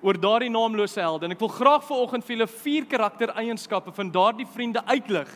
oor 0.04 0.18
daardie 0.18 0.50
naamlose 0.50 0.98
helde 0.98 1.28
en 1.28 1.36
ek 1.36 1.44
wil 1.44 1.52
graag 1.54 1.86
ver 1.86 2.02
oggend 2.02 2.26
vir 2.26 2.34
julle 2.34 2.50
vier 2.50 2.90
karaktereienskappe 2.90 3.94
van 3.94 4.10
daardie 4.12 4.48
vriende 4.56 4.82
uitlig 4.90 5.30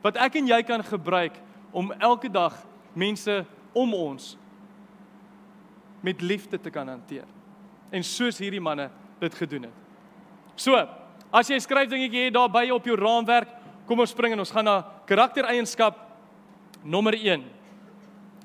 wat 0.00 0.16
ek 0.24 0.40
en 0.40 0.48
jy 0.48 0.62
kan 0.64 0.86
gebruik 0.88 1.36
om 1.76 1.92
elke 2.00 2.32
dag 2.32 2.56
mense 2.96 3.42
om 3.76 3.92
ons 3.94 4.32
met 6.00 6.24
liefde 6.24 6.56
te 6.56 6.72
kan 6.72 6.88
hanteer. 6.88 7.28
En 7.92 8.00
soos 8.00 8.40
hierdie 8.40 8.64
manne 8.64 8.88
dit 9.20 9.36
gedoen 9.36 9.68
het. 9.68 9.86
So, 10.56 10.80
as 11.30 11.50
jy 11.52 11.60
'n 11.60 11.68
skryfdingetjie 11.68 12.24
het 12.24 12.34
daar 12.34 12.48
by 12.48 12.70
op 12.72 12.86
jou 12.88 12.96
raamwerk, 12.96 13.60
Kom 13.90 14.04
ons 14.04 14.12
spring 14.14 14.36
en 14.36 14.38
ons 14.38 14.52
gaan 14.54 14.68
na 14.68 14.76
karaktereienskap 15.10 15.98
nommer 16.86 17.16
1. 17.18 17.42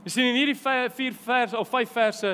Jy 0.06 0.13
sien 0.13 0.32
in 0.32 0.39
hierdie 0.39 0.58
4 0.58 1.13
vers 1.25 1.54
of 1.58 1.69
5 1.69 1.93
verse 1.93 2.32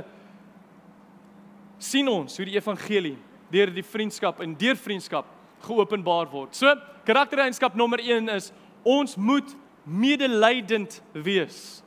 sien 1.82 2.08
ons 2.12 2.38
hoe 2.40 2.48
die 2.48 2.56
evangelie 2.56 3.18
deur 3.52 3.72
die 3.76 3.84
vriendskap 3.84 4.40
en 4.44 4.56
deur 4.56 4.80
vriendskap 4.80 5.28
geopenbaar 5.66 6.30
word. 6.32 6.56
So, 6.56 6.72
karaktereienskap 7.08 7.76
nommer 7.76 8.00
1 8.00 8.32
is 8.32 8.52
ons 8.88 9.18
moet 9.20 9.52
medelydend 9.84 11.02
wees. 11.12 11.82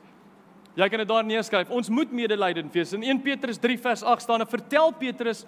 Jy 0.75 0.89
kan 0.91 1.01
dit 1.01 1.09
daar 1.09 1.25
neerskryf. 1.25 1.71
Ons 1.71 1.89
moet 1.89 2.11
medelydend 2.11 2.73
wees. 2.75 2.91
In 2.93 3.03
1 3.07 3.21
Petrus 3.23 3.57
3 3.63 3.77
vers 3.79 4.03
8 4.03 4.21
staan: 4.21 4.45
"Vertel 4.45 4.91
Petrus 4.99 5.45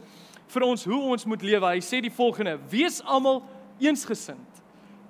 vir 0.48 0.64
ons 0.64 0.86
hoe 0.88 1.02
ons 1.12 1.26
moet 1.26 1.42
lewe." 1.42 1.68
Hy 1.76 1.82
sê 1.84 2.00
die 2.02 2.14
volgende: 2.14 2.58
"Wees 2.72 3.02
almal 3.04 3.44
eensgesind." 3.80 4.58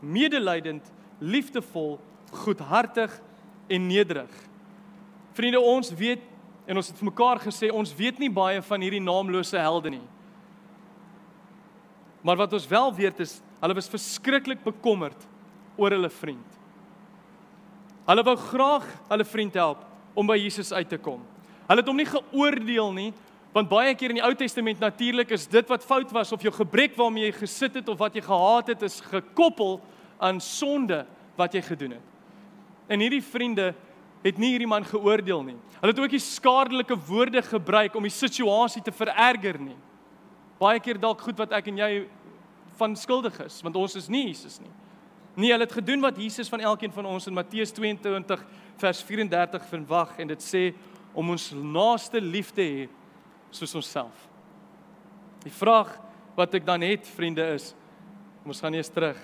medelydend, 0.02 0.92
liefdevol, 1.20 1.98
goedhartig 2.44 3.14
en 3.68 3.88
nederig. 3.88 4.32
Vriende, 5.38 5.62
ons 5.62 5.92
weet 5.94 6.24
en 6.68 6.80
ons 6.80 6.90
het 6.90 7.00
vir 7.00 7.08
mekaar 7.08 7.40
gesê 7.40 7.70
ons 7.72 7.94
weet 7.96 8.20
nie 8.20 8.30
baie 8.34 8.62
van 8.62 8.84
hierdie 8.84 9.04
naamlose 9.04 9.58
helde 9.60 9.94
nie. 9.96 10.06
Maar 12.26 12.44
wat 12.44 12.54
ons 12.58 12.68
wel 12.68 12.92
weet 12.98 13.22
is 13.24 13.38
hulle 13.62 13.78
was 13.78 13.90
verskriklik 13.90 14.60
bekommerd 14.66 15.24
oor 15.80 15.94
hulle 15.96 16.10
vriend. 16.12 16.58
Hulle 18.08 18.24
wou 18.24 18.36
graag 18.40 18.86
hulle 19.10 19.28
vriend 19.28 19.56
help 19.60 19.86
om 20.18 20.28
by 20.28 20.38
Jesus 20.40 20.74
uit 20.74 20.90
te 20.90 21.00
kom. 21.00 21.22
Hulle 21.68 21.84
het 21.84 21.90
hom 21.90 22.00
nie 22.00 22.08
geoordeel 22.08 22.94
nie, 22.96 23.10
want 23.56 23.70
baie 23.72 23.94
keer 23.98 24.14
in 24.14 24.20
die 24.20 24.26
Ou 24.26 24.34
Testament 24.38 24.82
natuurlik 24.84 25.32
is 25.36 25.48
dit 25.50 25.72
wat 25.72 25.86
fout 25.86 26.12
was 26.16 26.32
of 26.36 26.44
jou 26.46 26.54
gebrek 26.54 26.98
waarmee 26.98 27.30
jy 27.30 27.36
gesit 27.40 27.80
het 27.80 27.90
of 27.90 28.00
wat 28.00 28.16
jy 28.16 28.24
gehaat 28.26 28.74
het 28.74 28.84
is 28.86 29.00
gekoppel 29.08 29.80
aan 30.18 30.40
sonde 30.42 31.06
wat 31.38 31.54
jy 31.54 31.62
gedoen 31.62 31.98
het. 31.98 32.06
En 32.88 33.04
hierdie 33.04 33.24
vriende 33.24 33.74
het 34.24 34.40
nie 34.42 34.54
hierdie 34.56 34.70
man 34.70 34.86
geoordeel 34.88 35.44
nie. 35.46 35.58
Hulle 35.78 35.94
het 35.94 36.02
ook 36.02 36.16
nie 36.16 36.24
skadelike 36.24 36.98
woorde 37.08 37.42
gebruik 37.46 37.96
om 37.96 38.08
die 38.08 38.14
situasie 38.14 38.82
te 38.84 38.94
vererger 38.96 39.60
nie. 39.62 39.78
Baie 40.58 40.82
keer 40.82 41.00
dalk 41.00 41.22
goed 41.22 41.38
wat 41.38 41.54
ek 41.54 41.70
en 41.70 41.84
jy 41.84 41.92
van 42.78 42.96
skuldig 42.98 43.38
is, 43.46 43.60
want 43.66 43.78
ons 43.78 43.96
is 43.98 44.10
nie 44.10 44.28
Jesus 44.30 44.60
nie. 44.62 44.74
Nee, 45.38 45.52
hulle 45.54 45.68
het 45.68 45.76
gedoen 45.78 46.02
wat 46.02 46.18
Jesus 46.18 46.50
van 46.50 46.64
elkeen 46.66 46.94
van 46.94 47.06
ons 47.06 47.28
in 47.30 47.36
Matteus 47.38 47.72
22 47.78 48.42
vers 48.82 49.02
34 49.06 49.68
verwag 49.70 50.16
en 50.18 50.32
dit 50.34 50.42
sê 50.42 50.64
om 51.18 51.30
ons 51.34 51.52
naaste 51.54 52.22
lief 52.22 52.50
te 52.58 52.66
hê 52.66 52.88
soos 53.54 53.76
onsself. 53.78 54.26
Die 55.46 55.54
vraag 55.54 55.94
wat 56.38 56.58
ek 56.58 56.66
dan 56.66 56.82
het, 56.86 57.06
vriende, 57.18 57.46
is 57.54 57.72
ons 58.46 58.62
gaan 58.62 58.74
eers 58.78 58.90
terug. 58.94 59.18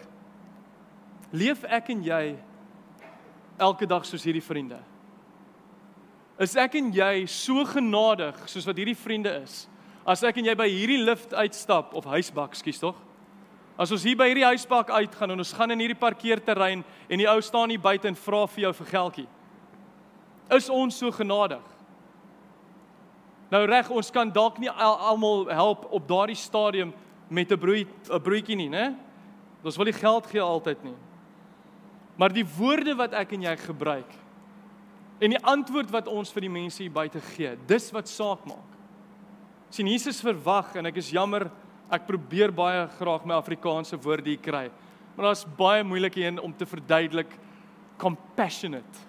Leef 1.34 1.64
ek 1.66 1.90
en 1.90 2.02
jy 2.06 2.24
elke 3.58 3.88
dag 3.90 4.06
soos 4.06 4.26
hierdie 4.26 4.44
vriende? 4.44 4.78
Is 6.42 6.54
ek 6.58 6.78
en 6.78 6.92
jy 6.94 7.26
so 7.30 7.64
genadig 7.66 8.38
soos 8.50 8.68
wat 8.70 8.78
hierdie 8.78 8.98
vriende 8.98 9.32
is? 9.42 9.64
As 10.06 10.22
ek 10.26 10.38
en 10.38 10.50
jy 10.50 10.54
by 10.58 10.68
hierdie 10.70 11.02
lift 11.02 11.34
uitstap 11.34 11.94
of 11.98 12.06
huisbak, 12.12 12.54
skus 12.58 12.82
tog? 12.82 12.98
As 13.80 13.90
ons 13.94 14.04
hier 14.06 14.18
by 14.18 14.28
hierdie 14.30 14.46
huisbak 14.46 14.92
uitgaan 14.94 15.34
en 15.34 15.42
ons 15.42 15.54
gaan 15.58 15.74
in 15.74 15.82
hierdie 15.82 15.98
parkeerterrein 15.98 16.84
en 16.84 17.22
die 17.22 17.30
ou 17.30 17.40
staan 17.42 17.74
hier 17.74 17.82
buite 17.82 18.10
en 18.10 18.18
vra 18.18 18.44
vir 18.54 18.68
jou 18.68 18.74
vir 18.82 18.92
geldjie. 18.92 19.30
Is 20.54 20.70
ons 20.70 21.00
so 21.02 21.10
genadig? 21.16 21.64
Nou 23.54 23.64
reg, 23.70 23.90
ons 23.94 24.12
kan 24.14 24.30
dalk 24.34 24.60
nie 24.62 24.70
almal 24.70 25.48
help 25.54 25.88
op 25.94 26.06
daardie 26.10 26.38
stadium 26.38 26.94
met 27.30 27.52
'n 27.52 27.58
brood 27.58 27.90
'n 28.10 28.22
broodjie 28.22 28.56
nie, 28.56 28.70
né? 28.70 28.96
Ons 29.64 29.78
wil 29.78 29.86
nie 29.86 29.94
geld 29.94 30.26
gee 30.28 30.42
altyd 30.42 30.84
nie. 30.84 30.96
Maar 32.20 32.34
die 32.34 32.46
woorde 32.58 32.94
wat 32.98 33.16
ek 33.18 33.34
en 33.38 33.48
jy 33.48 33.56
gebruik 33.64 34.20
en 35.24 35.32
die 35.32 35.46
antwoord 35.48 35.92
wat 35.94 36.10
ons 36.12 36.34
vir 36.36 36.44
die 36.44 36.52
mense 36.52 36.82
hier 36.82 36.92
buite 36.92 37.22
gee, 37.32 37.54
dis 37.70 37.86
wat 37.96 38.10
saak 38.12 38.44
maak. 38.50 38.72
sien 39.72 39.88
Jesus 39.88 40.20
verwag 40.22 40.76
en 40.76 40.90
ek 40.90 40.98
is 41.00 41.14
jammer, 41.14 41.48
ek 41.90 42.06
probeer 42.06 42.52
baie 42.52 42.84
graag 42.98 43.24
my 43.26 43.38
Afrikaanse 43.38 43.98
woorde 44.04 44.30
hier 44.30 44.42
kry. 44.42 44.68
Maar 45.16 45.30
daar's 45.30 45.46
baie 45.58 45.84
moeilik 45.86 46.18
hier 46.18 46.42
om 46.42 46.54
te 46.54 46.66
verduidelik 46.66 47.32
compassionate. 47.98 49.06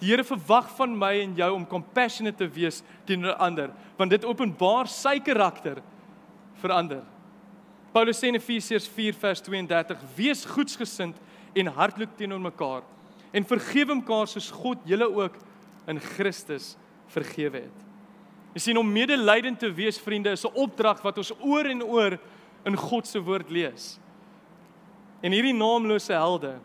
Die 0.00 0.10
Here 0.10 0.24
verwag 0.24 0.68
van 0.76 0.94
my 0.98 1.12
en 1.22 1.36
jou 1.38 1.52
om 1.54 1.66
compassionate 1.66 2.38
te 2.38 2.48
wees 2.50 2.82
teenoor 3.06 3.38
ander, 3.42 3.72
want 3.98 4.10
dit 4.10 4.26
openbaar 4.26 4.90
sy 4.90 5.18
karakter 5.24 5.80
vir 6.62 6.74
ander. 6.74 7.02
Paulus 7.92 8.20
sê 8.20 8.30
in 8.30 8.38
Efesiërs 8.38 8.86
4 8.94 9.16
vers 9.18 9.42
32: 9.42 10.02
"Wees 10.16 10.44
goedsgesind 10.46 11.16
en 11.54 11.66
hartlik 11.66 12.16
teenoor 12.16 12.40
mekaar 12.40 12.82
en 13.32 13.44
vergewe 13.44 13.94
mekaar 13.94 14.26
soos 14.26 14.50
God 14.50 14.78
julle 14.84 15.08
ook 15.08 15.36
in 15.86 16.00
Christus 16.00 16.76
vergewe 17.06 17.60
het." 17.68 17.84
Jy 18.54 18.60
sien 18.60 18.78
om 18.80 18.92
medelydend 18.92 19.58
te 19.58 19.68
wees, 19.70 20.00
vriende, 20.00 20.30
is 20.30 20.44
'n 20.44 20.54
opdrag 20.54 21.02
wat 21.02 21.18
ons 21.18 21.32
oor 21.40 21.64
en 21.64 21.82
oor 21.82 22.18
in 22.64 22.76
God 22.76 23.06
se 23.06 23.20
woord 23.20 23.50
lees. 23.50 23.98
En 25.22 25.32
hierdie 25.32 25.54
naamlose 25.54 26.12
helde 26.12 26.58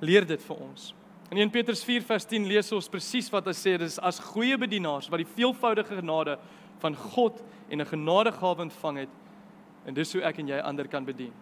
leer 0.00 0.26
dit 0.26 0.42
vir 0.42 0.56
ons. 0.56 0.94
In 1.30 1.38
1 1.38 1.50
Petrus 1.50 1.84
4 1.84 2.02
vers 2.02 2.24
10 2.28 2.46
lees 2.46 2.72
ons 2.72 2.88
presies 2.88 3.30
wat 3.32 3.46
hy 3.46 3.54
sê, 3.56 3.78
dis 3.78 3.98
as 3.98 4.20
goeie 4.20 4.58
bedienaars 4.58 5.08
wat 5.08 5.22
die 5.22 5.34
veelvoudige 5.36 5.96
genade 5.96 6.38
van 6.82 6.94
God 6.94 7.42
en 7.70 7.80
'n 7.80 7.86
genadegawe 7.86 8.62
ontvang 8.62 8.98
het 8.98 9.14
en 9.86 9.94
dis 9.94 10.12
hoe 10.12 10.22
ek 10.22 10.38
en 10.38 10.48
jy 10.48 10.58
ander 10.58 10.88
kan 10.88 11.04
bedien. 11.04 11.32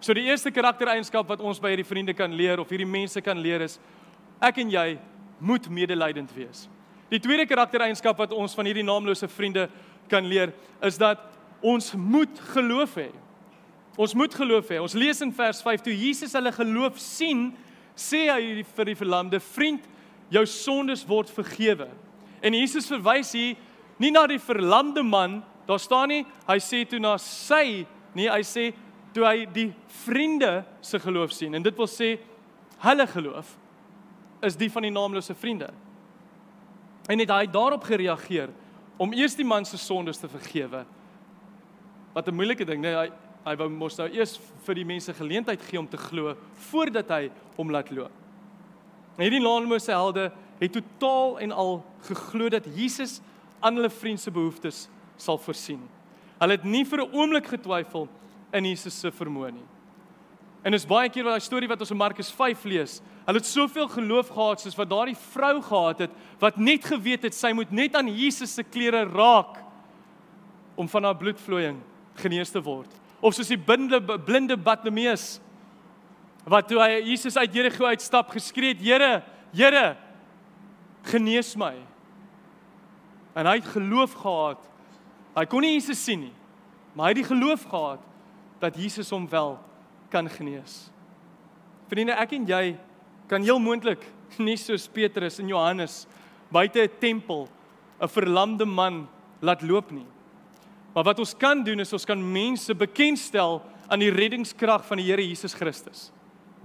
So 0.00 0.14
die 0.14 0.28
eerste 0.30 0.52
karaktereienskap 0.54 1.26
wat 1.26 1.40
ons 1.42 1.58
by 1.58 1.72
hierdie 1.72 1.86
vriende 1.86 2.14
kan 2.14 2.34
leer 2.34 2.60
of 2.62 2.70
hierdie 2.70 2.86
mense 2.86 3.20
kan 3.24 3.38
leer 3.42 3.64
is 3.66 3.78
ek 4.42 4.60
en 4.62 4.70
jy 4.70 4.88
moet 5.42 5.66
medelydend 5.70 6.30
wees. 6.36 6.66
Die 7.10 7.20
tweede 7.22 7.46
karaktereienskap 7.48 8.18
wat 8.20 8.34
ons 8.36 8.54
van 8.54 8.68
hierdie 8.68 8.86
naamlose 8.86 9.26
vriende 9.32 9.66
kan 10.10 10.26
leer 10.28 10.52
is 10.86 10.98
dat 11.00 11.22
ons 11.64 11.92
moet 11.98 12.40
geloof 12.54 12.94
hê. 13.00 13.08
Ons 13.98 14.14
moet 14.14 14.34
geloof 14.34 14.70
hê. 14.70 14.78
Ons 14.78 14.94
lees 14.94 15.22
in 15.24 15.32
vers 15.34 15.62
5 15.64 15.82
toe 15.82 15.94
Jesus 15.96 16.36
hulle 16.38 16.52
geloof 16.54 17.00
sien 17.02 17.48
sê 17.98 18.28
hy 18.30 18.62
vir 18.62 18.92
die 18.92 18.98
verlamde 18.98 19.40
vriend 19.42 19.86
jou 20.30 20.44
sondes 20.46 21.02
word 21.08 21.32
vergewe. 21.34 21.88
En 22.38 22.54
Jesus 22.54 22.86
verwys 22.86 23.32
hier 23.34 23.56
nie 23.98 24.12
na 24.14 24.28
die 24.30 24.38
verlamde 24.38 25.02
man, 25.02 25.40
daar 25.66 25.80
staan 25.82 26.12
nie, 26.12 26.22
hy 26.46 26.58
sê 26.62 26.84
toe 26.86 27.00
na 27.02 27.16
sy, 27.18 27.82
nee, 28.14 28.28
hy 28.30 28.44
sê 28.46 28.70
toe 29.12 29.24
hy 29.24 29.46
die 29.52 29.72
vriende 30.04 30.64
se 30.80 30.98
geloof 30.98 31.32
sien 31.32 31.54
en 31.54 31.62
dit 31.62 31.76
wil 31.76 31.88
sê 31.90 32.16
hulle 32.84 33.06
geloof 33.06 33.56
is 34.46 34.56
die 34.56 34.70
van 34.70 34.86
die 34.86 34.94
naamlose 34.94 35.34
vriende. 35.34 35.70
En 37.08 37.18
het 37.18 37.30
hy 37.30 37.46
daarop 37.50 37.86
gereageer 37.88 38.52
om 38.98 39.14
eers 39.16 39.34
die 39.38 39.46
man 39.46 39.64
se 39.66 39.78
sondes 39.78 40.18
te 40.18 40.28
vergewe. 40.28 40.84
Wat 42.12 42.28
'n 42.28 42.34
moeilike 42.34 42.64
ding, 42.64 42.80
nee, 42.82 42.94
hy 42.94 43.10
hy 43.46 43.56
wou 43.56 43.68
mos 43.68 43.96
nou 43.96 44.08
eers 44.12 44.36
vir 44.66 44.74
die 44.74 44.84
mense 44.84 45.14
geleentheid 45.14 45.62
gee 45.62 45.78
om 45.78 45.88
te 45.88 45.96
glo 45.96 46.34
voordat 46.70 47.08
hy 47.08 47.30
hom 47.56 47.70
laat 47.70 47.90
loop. 47.90 48.12
En 49.16 49.24
hierdie 49.24 49.42
naamlose 49.42 49.90
helde 49.90 50.32
het 50.58 50.72
totaal 50.72 51.38
en 51.38 51.52
al 51.52 51.84
geglo 52.02 52.48
dat 52.48 52.66
Jesus 52.74 53.20
aan 53.60 53.74
hulle 53.74 53.90
vriend 53.90 54.20
se 54.20 54.30
behoeftes 54.30 54.88
sal 55.16 55.38
voorsien. 55.38 55.80
Hulle 56.38 56.52
het 56.58 56.64
nie 56.64 56.84
vir 56.84 57.02
'n 57.02 57.14
oomblik 57.14 57.46
getwyfel 57.46 58.08
in 58.54 58.68
Jesus 58.70 58.96
se 59.00 59.10
vermoë 59.12 59.52
nie. 59.56 59.66
En 60.66 60.74
is 60.74 60.86
baie 60.88 61.08
keer 61.12 61.26
wat 61.26 61.36
daai 61.36 61.44
storie 61.44 61.68
wat 61.70 61.82
ons 61.84 61.92
in 61.94 62.00
Markus 62.00 62.30
5 62.34 62.64
lees, 62.68 62.98
hulle 63.28 63.40
het 63.40 63.48
soveel 63.48 63.86
geloof 63.92 64.32
gehad 64.34 64.62
soos 64.62 64.76
wat 64.78 64.90
daardie 64.90 65.16
vrou 65.34 65.58
gehad 65.62 66.06
het 66.06 66.14
wat 66.40 66.56
net 66.56 66.86
geweet 66.88 67.26
het 67.28 67.36
sy 67.36 67.52
moet 67.56 67.70
net 67.74 67.96
aan 67.98 68.08
Jesus 68.08 68.56
se 68.56 68.64
klere 68.64 69.04
raak 69.10 69.60
om 70.78 70.88
van 70.88 71.04
haar 71.04 71.18
bloedvloeiing 71.18 71.78
genees 72.18 72.50
te 72.54 72.62
word. 72.64 72.90
Of 73.20 73.36
soos 73.36 73.50
die 73.52 73.60
blinde 73.60 74.00
blinde 74.00 74.56
Bartimeus 74.56 75.36
wat 76.48 76.70
toe 76.70 76.80
hy 76.80 77.02
Jesus 77.10 77.36
uit 77.36 77.54
Jerigo 77.54 77.86
uitstap 77.86 78.32
geskree 78.32 78.72
het 78.72 78.82
Here 78.82 79.22
Here 79.52 79.96
genees 81.08 81.54
my. 81.56 81.74
En 83.38 83.46
hy 83.46 83.60
het 83.60 83.70
geloof 83.70 84.16
gehad. 84.18 84.60
Hy 85.36 85.44
kon 85.46 85.62
nie 85.62 85.76
Jesus 85.76 86.00
sien 86.02 86.26
nie 86.26 86.34
maar 86.98 87.12
hy 87.12 87.14
het 87.14 87.20
die 87.20 87.30
geloof 87.30 87.62
gehad 87.70 88.02
dat 88.60 88.76
Jesus 88.76 89.10
hom 89.10 89.28
wel 89.28 89.58
kan 90.10 90.28
genees 90.28 90.90
vriende 91.88 92.16
ek 92.18 92.32
en 92.32 92.46
jy 92.46 92.76
kan 93.28 93.42
heel 93.42 93.58
moontlik 93.58 94.04
nie 94.38 94.56
soos 94.56 94.88
Petrus 94.88 95.38
en 95.38 95.48
Johannes 95.48 96.06
buite 96.50 96.80
'n 96.82 96.98
tempel 97.00 97.48
'n 98.00 98.08
verlamde 98.08 98.64
man 98.64 99.08
laat 99.40 99.62
loop 99.62 99.90
nie 99.90 100.06
Maar 100.98 101.04
wat 101.04 101.18
ons 101.18 101.36
kan 101.36 101.60
doen 101.62 101.78
is 101.78 101.92
ons 101.92 102.04
kan 102.04 102.18
mense 102.32 102.74
bekendstel 102.74 103.60
aan 103.86 104.02
die 104.02 104.10
reddingskrag 104.10 104.82
van 104.86 104.98
die 104.98 105.06
Here 105.06 105.22
Jesus 105.22 105.54
Christus. 105.54 106.08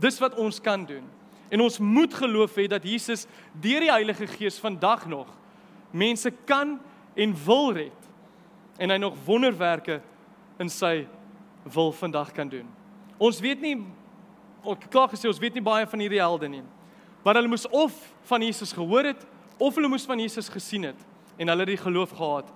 Dis 0.01 0.17
wat 0.19 0.33
ons 0.41 0.57
kan 0.57 0.85
doen. 0.89 1.03
En 1.53 1.61
ons 1.61 1.77
moet 1.77 2.13
geloof 2.13 2.55
hê 2.57 2.65
dat 2.67 2.83
Jesus 2.83 3.27
deur 3.61 3.83
die 3.85 3.91
Heilige 3.91 4.27
Gees 4.27 4.57
vandag 4.57 5.05
nog 5.05 5.29
mense 5.93 6.31
kan 6.49 6.79
en 7.13 7.35
wil 7.45 7.75
red. 7.77 8.09
En 8.81 8.89
hy 8.89 8.97
nog 8.97 9.19
wonderwerke 9.25 9.99
in 10.57 10.71
sy 10.73 11.03
wil 11.63 11.91
vandag 11.91 12.31
kan 12.31 12.49
doen. 12.49 12.67
Ons 13.17 13.39
weet 13.43 13.61
nie 13.61 13.77
ek 14.63 14.87
klaar 14.91 15.11
gesê 15.11 15.27
ons 15.27 15.41
weet 15.41 15.57
nie 15.57 15.63
baie 15.63 15.87
van 15.87 15.99
hierdie 15.99 16.21
helde 16.21 16.49
nie. 16.49 16.63
Maar 17.23 17.39
hulle 17.39 17.51
moes 17.51 17.65
of 17.71 17.95
van 18.29 18.43
Jesus 18.43 18.71
gehoor 18.75 19.11
het 19.11 19.25
of 19.59 19.75
hulle 19.75 19.91
moes 19.91 20.07
van 20.07 20.19
Jesus 20.19 20.49
gesien 20.51 20.87
het 20.91 20.99
en 21.37 21.51
hulle 21.51 21.65
het 21.65 21.73
die 21.73 21.83
geloof 21.83 22.15
gehad 22.15 22.51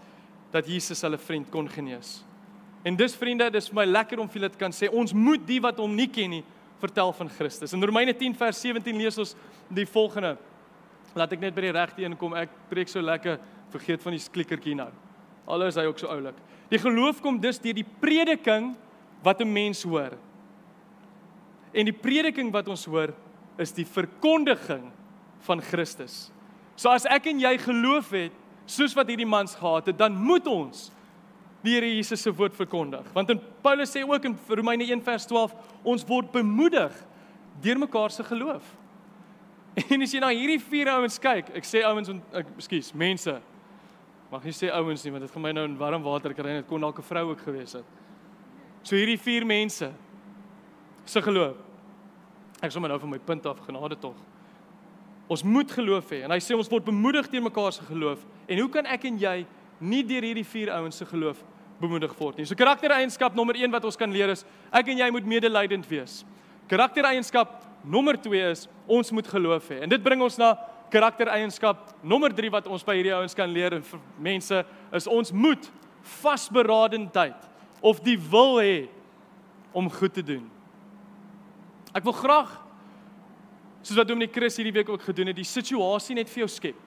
dat 0.54 0.67
Jesus 0.67 1.02
hulle 1.04 1.20
vriend 1.20 1.50
kon 1.52 1.67
genees. 1.70 2.22
En 2.88 2.96
dis 2.96 3.15
vriende, 3.20 3.50
dis 3.52 3.67
vir 3.67 3.82
my 3.82 3.86
lekker 3.89 4.20
om 4.22 4.30
vir 4.30 4.41
julle 4.41 4.52
te 4.54 4.62
kan 4.62 4.76
sê 4.76 4.89
ons 4.91 5.13
moet 5.15 5.43
die 5.48 5.60
wat 5.63 5.80
hom 5.82 5.96
nie 5.96 6.08
ken 6.12 6.38
nie 6.38 6.43
vertel 6.80 7.12
van 7.17 7.30
Christus. 7.34 7.74
In 7.74 7.84
Romeine 7.84 8.13
10 8.15 8.36
vers 8.38 8.60
17 8.62 9.00
lees 9.02 9.17
ons 9.17 9.34
die 9.74 9.88
volgende. 9.89 10.36
Laat 11.17 11.34
ek 11.34 11.41
net 11.41 11.56
by 11.56 11.65
die 11.65 11.74
regte 11.74 12.04
een 12.04 12.15
kom. 12.20 12.36
Ek 12.38 12.52
preek 12.70 12.91
so 12.91 13.02
lekker, 13.02 13.39
vergeet 13.74 14.04
van 14.04 14.15
die 14.15 14.22
klikkertjie 14.22 14.76
nou. 14.78 14.91
Alles 15.50 15.80
hy 15.80 15.88
ook 15.88 16.00
so 16.00 16.12
oulik. 16.12 16.38
Die 16.70 16.80
geloof 16.80 17.22
kom 17.24 17.39
dus 17.41 17.60
deur 17.63 17.76
die 17.76 17.88
prediking 18.02 18.76
wat 19.24 19.42
'n 19.42 19.52
mens 19.52 19.84
hoor. 19.84 20.18
En 21.74 21.86
die 21.86 21.94
prediking 21.94 22.52
wat 22.52 22.68
ons 22.68 22.86
hoor 22.86 23.14
is 23.58 23.72
die 23.72 23.86
verkondiging 23.86 24.92
van 25.40 25.62
Christus. 25.62 26.32
So 26.76 26.90
as 26.90 27.06
ek 27.06 27.26
en 27.26 27.40
jy 27.40 27.58
geloof 27.58 28.10
het 28.12 28.32
soos 28.66 28.94
wat 28.94 29.08
hierdie 29.08 29.26
mans 29.26 29.56
gehad 29.56 29.86
het, 29.86 29.98
dan 29.98 30.14
moet 30.14 30.48
ons 30.48 30.92
die 31.66 31.74
Here 31.74 31.90
Jesus 31.90 32.22
se 32.22 32.32
woord 32.32 32.56
verkondig. 32.56 33.06
Want 33.14 33.30
in 33.34 33.42
Paulus 33.62 33.92
sê 33.92 34.04
ook 34.06 34.26
in 34.26 34.38
Romeine 34.48 34.86
1 34.86 35.02
vers 35.02 35.26
12, 35.26 35.56
ons 35.84 36.06
word 36.08 36.32
bemoedig 36.32 36.94
deur 37.62 37.80
mekaar 37.82 38.14
se 38.14 38.24
geloof. 38.24 38.64
En 39.94 40.02
as 40.02 40.14
jy 40.14 40.20
na 40.20 40.32
hierdie 40.34 40.62
vier 40.62 40.90
ouens 40.90 41.20
kyk, 41.22 41.52
ek 41.58 41.66
sê 41.68 41.84
ouens, 41.86 42.10
ekskuus, 42.34 42.94
mense. 42.98 43.36
Mag 44.32 44.46
jy 44.50 44.54
sê 44.56 44.72
ouens 44.74 45.04
nie, 45.06 45.12
want 45.14 45.26
dit 45.28 45.34
gaan 45.34 45.44
my 45.44 45.52
nou 45.54 45.66
in 45.70 45.76
warm 45.78 46.02
water 46.06 46.34
kry 46.34 46.56
en 46.56 46.64
dit 46.64 46.70
kon 46.70 46.82
dalk 46.82 46.98
'n 46.98 47.06
vrou 47.06 47.30
ook 47.30 47.44
gewees 47.46 47.78
het. 47.78 47.86
So 48.88 48.95
hierdie 48.95 49.19
vier 49.19 49.43
mense 49.43 49.89
se 51.08 51.21
geloof. 51.23 51.58
Ek 52.63 52.71
sommer 52.71 52.88
nou 52.88 53.00
van 53.02 53.12
my 53.12 53.19
punt 53.19 53.45
af 53.50 53.60
genade 53.65 53.97
tog. 54.00 54.15
Ons 55.28 55.43
moet 55.43 55.71
geloof 55.76 56.13
hê 56.15 56.21
en 56.23 56.32
hy 56.32 56.39
sê 56.39 56.56
ons 56.56 56.69
word 56.71 56.86
bemoedig 56.88 57.28
deur 57.34 57.43
mekaar 57.50 57.76
se 57.76 57.84
geloof. 57.84 58.21
En 58.47 58.62
hoe 58.63 58.69
kan 58.71 58.88
ek 58.88 59.10
en 59.10 59.17
jy 59.19 59.41
nie 59.84 60.06
deur 60.08 60.23
hierdie 60.23 60.45
vier 60.47 60.71
ouens 60.78 61.02
se 61.02 61.08
geloof 61.10 61.41
bemoedig 61.82 62.13
word 62.17 62.39
nie. 62.39 62.45
So 62.47 62.56
karaktereienskap 62.58 63.36
nommer 63.36 63.60
1 63.60 63.76
wat 63.76 63.89
ons 63.89 64.00
kan 64.00 64.12
leer 64.13 64.32
is 64.32 64.45
ek 64.71 64.93
en 64.93 65.04
jy 65.04 65.10
moet 65.13 65.28
medelydend 65.28 65.84
wees. 65.91 66.21
Karaktereienskap 66.71 67.60
nommer 67.84 68.15
2 68.23 68.39
is 68.54 68.65
ons 68.88 69.12
moet 69.12 69.28
geloof 69.28 69.67
hê. 69.73 69.82
En 69.84 69.91
dit 69.91 70.04
bring 70.04 70.23
ons 70.23 70.39
na 70.39 70.54
karaktereienskap 70.95 71.91
nommer 72.08 72.32
3 72.32 72.56
wat 72.56 72.71
ons 72.71 72.88
by 72.88 72.95
hierdie 73.02 73.13
ouens 73.19 73.36
kan 73.36 73.52
leer 73.52 73.76
en 73.82 73.86
mense 74.15 74.63
is 74.95 75.12
ons 75.12 75.36
moet 75.36 75.69
vasberadendheid 76.23 77.57
of 77.82 78.00
die 78.04 78.18
wil 78.18 78.58
hê 78.62 78.88
om 79.72 79.90
goed 79.92 80.13
te 80.13 80.24
doen. 80.24 80.46
Ek 81.94 82.06
wil 82.06 82.16
graag 82.16 82.56
soos 83.82 83.98
wat 84.00 84.10
Dominic 84.10 84.34
Chris 84.36 84.58
hierdie 84.60 84.76
week 84.76 84.90
ook 84.90 85.06
gedoen 85.06 85.32
het, 85.32 85.38
die 85.38 85.48
situasie 85.48 86.16
net 86.18 86.30
vir 86.32 86.44
jou 86.44 86.50
skep. 86.52 86.80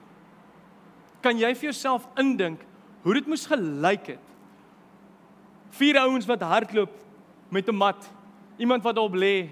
Kan 1.21 1.39
jy 1.39 1.49
vir 1.55 1.71
jouself 1.71 2.05
indink 2.19 2.61
hoe 3.01 3.15
dit 3.17 3.29
moes 3.29 3.47
gelyk 3.49 4.13
het? 4.13 4.27
Vier 5.77 5.97
ouens 6.03 6.27
wat 6.29 6.43
hardloop 6.45 6.93
met 7.49 7.67
'n 7.69 7.75
mat, 7.75 8.09
iemand 8.57 8.83
wat 8.83 8.95
daarop 8.95 9.15
lê. 9.15 9.49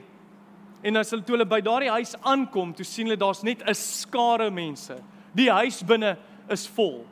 En 0.83 0.95
as 0.95 1.09
hulle 1.09 1.23
toe 1.23 1.35
hulle 1.35 1.45
by 1.45 1.61
daardie 1.61 1.89
huis 1.89 2.15
aankom, 2.21 2.73
toe 2.73 2.85
sien 2.85 3.05
hulle 3.07 3.17
daar's 3.17 3.43
net 3.43 3.63
'n 3.63 3.73
skare 3.73 4.51
mense. 4.51 5.01
Die 5.35 5.49
huis 5.49 5.83
binne 5.83 6.17
is 6.49 6.67
vol. 6.67 7.05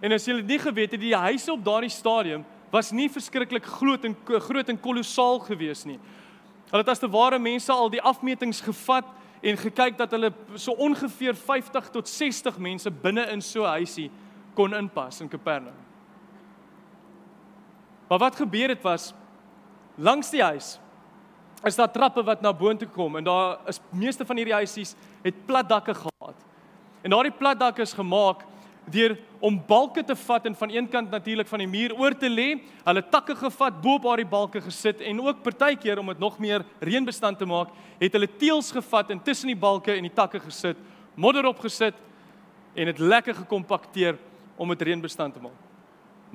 En 0.00 0.12
as 0.12 0.24
julle 0.24 0.42
nie 0.42 0.58
geweet 0.58 0.90
het 0.90 1.00
die 1.00 1.16
huise 1.16 1.52
op 1.52 1.64
daardie 1.64 1.90
stadium 1.90 2.44
was 2.70 2.90
nie 2.92 3.08
verskriklik 3.08 3.64
groot 3.64 4.04
en 4.04 4.16
groot 4.24 4.68
en 4.68 4.80
kolossaal 4.80 5.38
gewees 5.46 5.84
nie. 5.88 5.98
Hulle 6.68 6.82
het 6.82 6.92
as 6.92 7.00
te 7.00 7.08
ware 7.08 7.38
mense 7.40 7.72
al 7.72 7.90
die 7.90 8.02
afmetings 8.02 8.60
gevat 8.60 9.08
en 9.40 9.56
gekyk 9.56 9.96
dat 9.98 10.12
hulle 10.12 10.32
so 10.58 10.74
ongeveer 10.76 11.36
50 11.38 11.90
tot 11.94 12.08
60 12.08 12.58
mense 12.58 12.90
binne 12.90 13.24
in 13.32 13.40
so 13.40 13.64
'n 13.64 13.78
huisie 13.78 14.10
kon 14.54 14.74
inpas 14.74 15.20
in 15.20 15.28
Kapernaum. 15.28 15.78
Maar 18.08 18.18
wat 18.18 18.36
gebeur 18.36 18.68
het 18.68 18.82
was 18.82 19.14
langs 19.96 20.30
die 20.30 20.42
huis 20.42 20.78
is 21.64 21.76
daar 21.76 21.90
trappe 21.90 22.22
wat 22.22 22.40
na 22.40 22.52
boontoe 22.52 22.88
kom 22.88 23.16
en 23.16 23.24
daar 23.24 23.58
is 23.66 23.80
meeste 23.90 24.26
van 24.26 24.36
hierdie 24.36 24.54
huisies 24.54 24.94
het 25.22 25.46
plat 25.46 25.68
dakke 25.68 25.94
gehad. 25.94 26.44
En 27.02 27.10
daardie 27.10 27.34
plat 27.34 27.58
dakke 27.58 27.82
is 27.82 27.92
gemaak 27.92 28.44
deur 28.90 29.16
om 29.40 29.58
balke 29.68 30.02
te 30.04 30.16
vat 30.16 30.46
en 30.46 30.54
van 30.58 30.70
een 30.70 30.88
kant 30.90 31.10
natuurlik 31.10 31.48
van 31.48 31.62
die 31.62 31.68
muur 31.70 31.94
oor 31.98 32.14
te 32.18 32.28
lê, 32.28 32.48
hulle 32.84 33.02
takke 33.10 33.36
gevat, 33.38 33.80
bo 33.82 33.98
op 33.98 34.06
daardie 34.08 34.26
balke 34.28 34.62
gesit 34.64 35.00
en 35.00 35.20
ook 35.22 35.42
partykeer 35.42 36.00
om 36.00 36.10
dit 36.12 36.18
nog 36.18 36.38
meer 36.42 36.64
reënbestand 36.80 37.38
te 37.38 37.46
maak, 37.46 37.70
het 38.00 38.16
hulle 38.16 38.30
teëls 38.40 38.72
gevat 38.74 39.10
en 39.14 39.22
tussen 39.22 39.52
die 39.52 39.58
balke 39.58 39.94
en 39.94 40.08
die 40.08 40.14
takke 40.14 40.40
gesit, 40.42 40.80
modder 41.14 41.46
opgesit 41.50 41.96
en 42.74 42.90
dit 42.90 42.98
lekker 42.98 43.34
gekompakteer 43.44 44.18
om 44.58 44.74
dit 44.74 44.82
reënbestand 44.90 45.34
te 45.34 45.42
maak. 45.42 45.64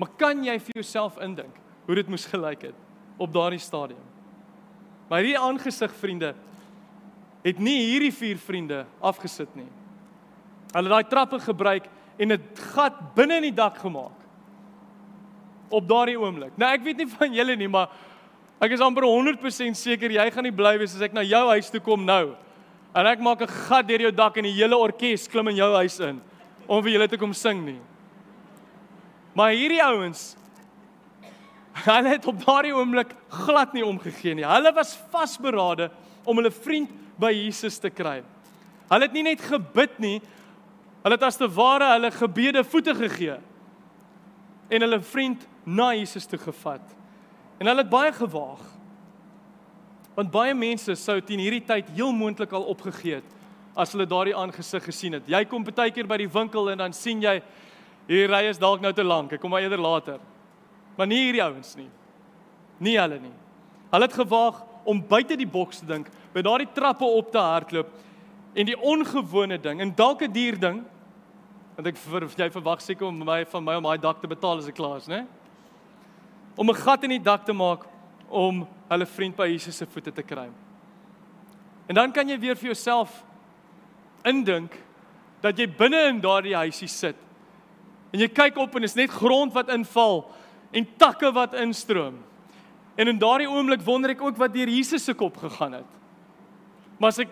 Maar 0.00 0.10
kan 0.18 0.40
jy 0.44 0.56
vir 0.58 0.80
jouself 0.80 1.20
indink 1.22 1.60
hoe 1.86 1.96
dit 2.00 2.08
moes 2.10 2.26
gelyk 2.26 2.70
het 2.70 3.20
op 3.20 3.32
daardie 3.32 3.62
stadium? 3.62 4.02
Maar 5.08 5.22
hierdie 5.22 5.38
aangesig 5.38 5.92
vriende 6.00 6.32
het 7.44 7.58
nie 7.60 7.76
hierdie 7.90 8.12
vier 8.14 8.38
vriende 8.40 8.84
afgesit 9.04 9.50
nie. 9.56 9.68
Hulle 10.72 10.88
het 10.88 10.94
daai 10.94 11.10
trappe 11.12 11.38
gebruik 11.44 11.90
en 12.18 12.32
'n 12.32 12.42
gat 12.74 13.14
binne 13.14 13.36
in 13.36 13.42
die 13.42 13.54
dak 13.54 13.78
gemaak. 13.78 14.18
Op 15.70 15.88
daardie 15.88 16.18
oomblik. 16.20 16.52
Nou 16.56 16.72
ek 16.72 16.82
weet 16.82 16.96
nie 16.96 17.06
van 17.06 17.32
julle 17.32 17.56
nie, 17.56 17.68
maar 17.68 17.88
ek 18.60 18.72
is 18.72 18.80
amper 18.80 19.02
100% 19.02 19.76
seker 19.76 20.10
jy 20.10 20.30
gaan 20.30 20.44
nie 20.44 20.52
bly 20.52 20.78
wees 20.78 20.94
as 20.94 21.02
ek 21.02 21.12
na 21.12 21.22
jou 21.22 21.48
huis 21.48 21.70
toe 21.70 21.80
kom 21.80 22.04
nou. 22.04 22.34
En 22.94 23.06
ek 23.06 23.20
maak 23.20 23.42
'n 23.42 23.48
gat 23.48 23.86
deur 23.86 24.00
jou 24.00 24.12
dak 24.12 24.36
en 24.36 24.44
die 24.44 24.52
hele 24.52 24.76
orkes 24.76 25.28
klim 25.28 25.48
in 25.48 25.56
jou 25.56 25.74
huis 25.74 26.00
in 26.00 26.20
om 26.68 26.82
vir 26.82 26.92
julle 26.92 27.08
te 27.08 27.18
kom 27.18 27.32
sing 27.32 27.64
nie. 27.64 27.80
Maar 29.34 29.50
hierdie 29.50 29.82
ouens 29.82 30.36
hulle 31.74 32.08
het 32.08 32.26
op 32.26 32.38
daardie 32.44 32.74
oomblik 32.74 33.14
glad 33.28 33.72
nie 33.74 33.84
omgegee 33.84 34.34
nie. 34.34 34.46
Hulle 34.46 34.72
was 34.72 34.94
vasberade 35.10 35.90
om 36.24 36.36
hulle 36.36 36.50
vriend 36.50 36.90
by 37.18 37.32
Jesus 37.32 37.78
te 37.82 37.90
kry. 37.90 38.22
Hulle 38.90 39.08
het 39.08 39.16
nie 39.16 39.24
net 39.26 39.42
gebid 39.42 39.98
nie, 39.98 40.20
Hulle 41.04 41.18
het 41.18 41.26
as 41.26 41.36
te 41.36 41.48
ware 41.52 41.90
hulle 41.92 42.08
gebede 42.14 42.62
voete 42.64 42.94
gegee 42.96 43.36
en 44.72 44.84
hulle 44.86 45.00
vriend 45.04 45.42
na 45.68 45.90
Jesus 45.92 46.24
toe 46.26 46.38
gevat. 46.40 46.94
En 47.60 47.68
hulle 47.68 47.84
het 47.84 47.90
baie 47.92 48.12
gewaag. 48.16 48.62
Want 50.16 50.32
baie 50.32 50.54
mense 50.56 50.94
sou 50.96 51.18
teen 51.20 51.42
hierdie 51.44 51.64
tyd 51.66 51.90
heel 51.92 52.12
moontlik 52.16 52.54
al 52.56 52.64
opgegee 52.72 53.20
het 53.20 53.34
as 53.76 53.92
hulle 53.92 54.06
daardie 54.08 54.36
aangesig 54.38 54.86
gesien 54.86 55.18
het. 55.18 55.28
Jy 55.28 55.42
kom 55.50 55.66
baie 55.66 55.92
keer 55.92 56.08
by 56.08 56.16
die 56.22 56.30
winkel 56.30 56.70
en 56.72 56.80
dan 56.80 56.96
sien 56.96 57.20
jy 57.20 57.36
hierdie 58.08 58.30
ry 58.30 58.46
is 58.48 58.62
dalk 58.62 58.80
nou 58.80 58.94
te 58.96 59.04
lank. 59.04 59.34
Ek 59.34 59.42
kom 59.42 59.52
maar 59.52 59.66
eerder 59.66 59.82
later. 59.82 60.22
Maar 60.96 61.10
nie 61.10 61.20
hierdie 61.26 61.44
ouens 61.44 61.74
nie. 61.76 61.90
Nie 62.80 62.96
hulle 63.02 63.18
nie. 63.20 63.34
Hulle 63.92 64.08
het 64.08 64.16
gewaag 64.16 64.62
om 64.88 65.04
buite 65.04 65.36
die 65.36 65.48
boks 65.48 65.82
te 65.82 65.88
dink, 65.88 66.08
by 66.32 66.42
daardie 66.44 66.70
trappe 66.72 67.04
op 67.04 67.30
te 67.32 67.40
hardloop 67.40 67.92
en 68.54 68.68
die 68.68 68.76
ongewone 68.78 69.58
ding 69.58 69.80
en 69.82 69.94
dalk 69.96 70.22
'n 70.22 70.32
dier 70.32 70.58
ding 70.58 70.84
Want 71.74 71.88
ek 71.90 71.96
vir 71.98 72.28
jy 72.38 72.50
verwag 72.54 72.82
seker 72.82 73.08
om 73.08 73.24
my 73.26 73.40
van 73.50 73.64
my 73.64 73.74
om 73.80 73.88
daai 73.88 73.98
dak 73.98 74.20
te 74.22 74.30
betaal 74.30 74.60
as 74.62 74.68
ek 74.70 74.76
klaar 74.78 75.00
is, 75.02 75.08
né? 75.10 75.24
Om 76.56 76.70
'n 76.70 76.74
gat 76.74 77.04
in 77.04 77.10
die 77.10 77.22
dak 77.22 77.44
te 77.44 77.52
maak 77.52 77.86
om 78.30 78.66
hulle 78.88 79.06
vriend 79.06 79.36
by 79.36 79.48
Jesus 79.48 79.76
se 79.76 79.86
voete 79.86 80.12
te 80.12 80.22
kry. 80.22 80.48
En 81.88 81.94
dan 81.94 82.12
kan 82.12 82.28
jy 82.28 82.38
weer 82.38 82.56
vir 82.56 82.72
jouself 82.72 83.24
indink 84.24 84.78
dat 85.42 85.58
jy 85.58 85.66
binne 85.66 86.08
in 86.08 86.20
daardie 86.20 86.56
huisie 86.56 86.88
sit. 86.88 87.16
En 88.12 88.20
jy 88.20 88.28
kyk 88.28 88.56
op 88.56 88.76
en 88.76 88.84
is 88.84 88.96
net 88.96 89.10
grond 89.10 89.52
wat 89.52 89.68
inval 89.68 90.30
en 90.72 90.86
takke 90.96 91.32
wat 91.32 91.54
instroom. 91.54 92.22
En 92.96 93.08
in 93.08 93.18
daardie 93.18 93.50
oomblik 93.50 93.82
wonder 93.82 94.10
ek 94.10 94.22
ook 94.22 94.36
wat 94.36 94.54
deur 94.54 94.70
Jesus 94.70 95.04
se 95.04 95.14
kop 95.14 95.36
gegaan 95.36 95.72
het. 95.72 95.90
Maar 96.98 97.08
as 97.08 97.18
ek 97.18 97.28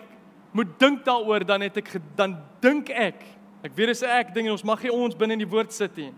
moet 0.51 0.79
dink 0.79 1.05
daaroor 1.05 1.45
dan 1.45 1.61
het 1.61 1.77
ek 1.77 1.95
dan 2.15 2.35
dink 2.61 2.89
ek 2.89 3.23
Ek 3.63 3.71
weet 3.75 3.87
dis 3.87 4.03
'n 4.03 4.11
ek 4.11 4.33
ding 4.33 4.45
en 4.47 4.51
ons 4.51 4.63
mag 4.63 4.81
nie 4.83 4.91
ons 4.91 5.15
binne 5.15 5.33
in 5.33 5.39
die 5.39 5.49
woord 5.49 5.71
sit 5.71 5.95
nie. 5.95 6.13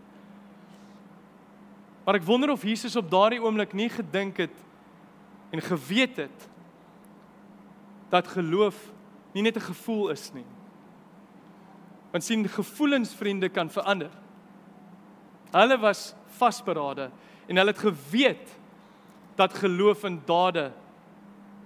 Maar 2.06 2.16
ek 2.16 2.26
wonder 2.26 2.50
of 2.50 2.64
Jesus 2.64 2.96
op 2.96 3.10
daardie 3.10 3.42
oomblik 3.42 3.74
nie 3.74 3.90
gedink 3.90 4.38
het 4.38 4.56
en 5.52 5.62
geweet 5.62 6.18
het 6.18 6.50
dat 8.10 8.28
geloof 8.28 8.76
nie 9.34 9.42
net 9.42 9.58
'n 9.58 9.70
gevoel 9.72 10.10
is 10.10 10.34
nie. 10.34 10.46
Want 12.12 12.24
sien 12.24 12.48
gevoelens 12.48 13.14
vriende 13.14 13.50
kan 13.50 13.70
verander. 13.70 14.12
Hulle 15.52 15.78
was 15.78 16.16
vasberade 16.28 17.12
en 17.48 17.58
hulle 17.58 17.72
het 17.72 17.80
geweet 17.80 18.50
dat 19.36 19.54
geloof 19.54 20.04
in 20.04 20.22
dade 20.26 20.72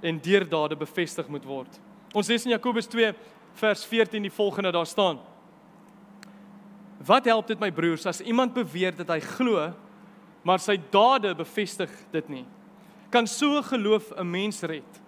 en 0.02 0.20
deurdade 0.20 0.76
bevestig 0.76 1.28
moet 1.28 1.46
word. 1.46 1.80
Ons 2.14 2.28
lees 2.28 2.46
in 2.46 2.52
Jakobus 2.52 2.88
2 2.88 3.14
vers 3.54 3.86
14 3.86 4.22
die 4.22 4.32
volgende 4.32 4.72
daar 4.72 4.86
staan: 4.86 5.20
Wat 7.06 7.26
help 7.26 7.48
dit 7.48 7.60
my 7.60 7.72
broers 7.72 8.06
as 8.10 8.22
iemand 8.22 8.54
beweer 8.54 8.96
dat 8.96 9.08
hy 9.08 9.20
glo, 9.24 9.70
maar 10.44 10.60
sy 10.60 10.76
dade 10.92 11.32
bevestig 11.38 11.92
dit 12.12 12.32
nie? 12.32 12.46
Kan 13.10 13.28
so 13.28 13.62
geloof 13.62 14.12
'n 14.18 14.30
mens 14.30 14.62
red? 14.62 15.02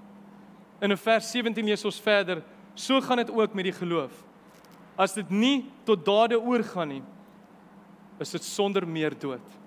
In 0.81 0.97
vers 0.97 1.31
17 1.31 1.65
lees 1.65 1.85
ons 1.85 1.99
verder, 1.99 2.43
so 2.75 3.01
gaan 3.01 3.17
dit 3.17 3.29
ook 3.29 3.53
met 3.53 3.63
die 3.63 3.75
geloof. 3.75 4.11
As 4.97 5.13
dit 5.13 5.29
nie 5.29 5.65
tot 5.85 6.05
dade 6.05 6.39
oorgaan 6.39 6.87
nie, 6.87 7.03
is 8.19 8.31
dit 8.31 8.43
sonder 8.43 8.87
meer 8.87 9.19
dood. 9.19 9.61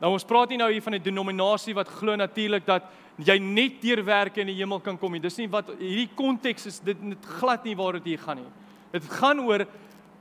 Nou 0.00 0.12
ons 0.12 0.24
praat 0.24 0.48
nie 0.48 0.58
nou 0.58 0.70
hier 0.70 0.82
van 0.82 0.94
'n 0.94 1.02
denominasie 1.02 1.74
wat 1.74 1.88
glo 1.88 2.16
natuurlik 2.16 2.66
dat 2.66 2.84
jy 3.16 3.38
net 3.38 3.82
deur 3.82 4.04
werke 4.04 4.40
in 4.40 4.46
die 4.46 4.54
hemel 4.54 4.80
kan 4.80 4.98
kom 4.98 5.12
nie. 5.12 5.20
Dis 5.20 5.38
nie 5.38 5.48
wat 5.48 5.68
hierdie 5.78 6.10
konteks 6.14 6.66
is 6.66 6.78
dit 6.80 7.02
net 7.02 7.24
glad 7.24 7.64
nie 7.64 7.74
waar 7.76 7.92
dit 7.92 8.04
hier 8.04 8.18
gaan 8.18 8.36
nie. 8.36 8.52
Dit 8.92 9.04
gaan 9.04 9.40
oor 9.40 9.66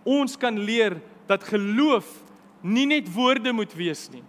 ons 0.07 0.37
kan 0.39 0.55
leer 0.55 0.97
dat 1.27 1.43
geloof 1.43 2.07
nie 2.63 2.87
net 2.87 3.09
woorde 3.11 3.51
moet 3.53 3.73
wees 3.75 4.07
nie. 4.11 4.23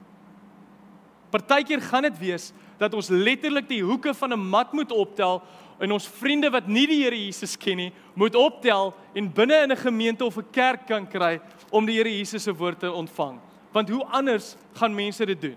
Partykeer 1.30 1.80
gaan 1.84 2.08
dit 2.08 2.18
wees 2.18 2.50
dat 2.78 2.94
ons 2.94 3.10
letterlik 3.12 3.68
die 3.68 3.82
hoeke 3.84 4.14
van 4.14 4.32
'n 4.32 4.48
mat 4.50 4.72
moet 4.72 4.92
optel 4.92 5.42
en 5.78 5.92
ons 5.92 6.08
vriende 6.08 6.50
wat 6.50 6.66
nie 6.66 6.86
die 6.86 7.04
Here 7.04 7.16
Jesus 7.16 7.56
ken 7.56 7.76
nie, 7.76 7.92
moet 8.14 8.34
optel 8.34 8.94
en 9.14 9.32
binne 9.32 9.62
in 9.62 9.72
'n 9.72 9.76
gemeente 9.76 10.24
of 10.24 10.38
'n 10.38 10.50
kerk 10.50 10.86
kan 10.86 11.06
kry 11.06 11.40
om 11.70 11.86
die 11.86 11.96
Here 11.96 12.10
Jesus 12.18 12.42
se 12.42 12.52
woord 12.52 12.80
te 12.80 12.92
ontvang. 12.92 13.38
Want 13.72 13.88
hoe 13.88 14.04
anders 14.04 14.56
gaan 14.74 14.94
mense 14.94 15.26
dit 15.26 15.40
doen? 15.40 15.56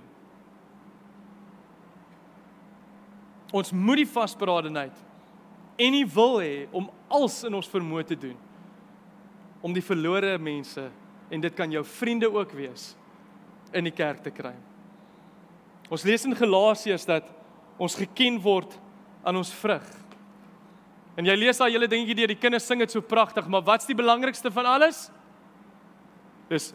Ons 3.52 3.72
moet 3.72 3.96
die 3.96 4.08
vasberadenheid 4.08 4.94
en 5.76 5.92
die 5.92 6.06
wil 6.06 6.40
hê 6.40 6.68
om 6.72 6.90
alles 7.08 7.44
in 7.44 7.54
ons 7.54 7.70
vermoë 7.70 8.06
te 8.06 8.16
doen 8.16 8.38
om 9.62 9.74
die 9.74 9.84
verlore 9.86 10.38
mense 10.42 10.90
en 11.32 11.42
dit 11.42 11.56
kan 11.56 11.72
jou 11.72 11.84
vriende 11.86 12.30
ook 12.32 12.52
wees 12.58 12.92
in 13.72 13.88
die 13.88 13.96
kerk 13.96 14.24
te 14.24 14.34
kry. 14.34 14.54
Ons 15.92 16.04
lees 16.08 16.26
in 16.26 16.36
Galasiërs 16.36 17.06
dat 17.08 17.28
ons 17.82 17.96
geken 17.96 18.40
word 18.42 18.76
aan 19.24 19.38
ons 19.40 19.52
vrug. 19.62 19.88
En 21.20 21.28
jy 21.28 21.36
lees 21.36 21.60
daai 21.60 21.72
hele 21.72 21.90
dingetjie 21.92 22.16
deur 22.22 22.32
die 22.32 22.40
kinders 22.40 22.68
sing 22.68 22.80
dit 22.80 22.92
so 22.92 23.04
pragtig, 23.04 23.48
maar 23.48 23.64
wat's 23.68 23.90
die 23.90 23.98
belangrikste 23.98 24.52
van 24.52 24.66
alles? 24.66 25.10
Dis 26.50 26.72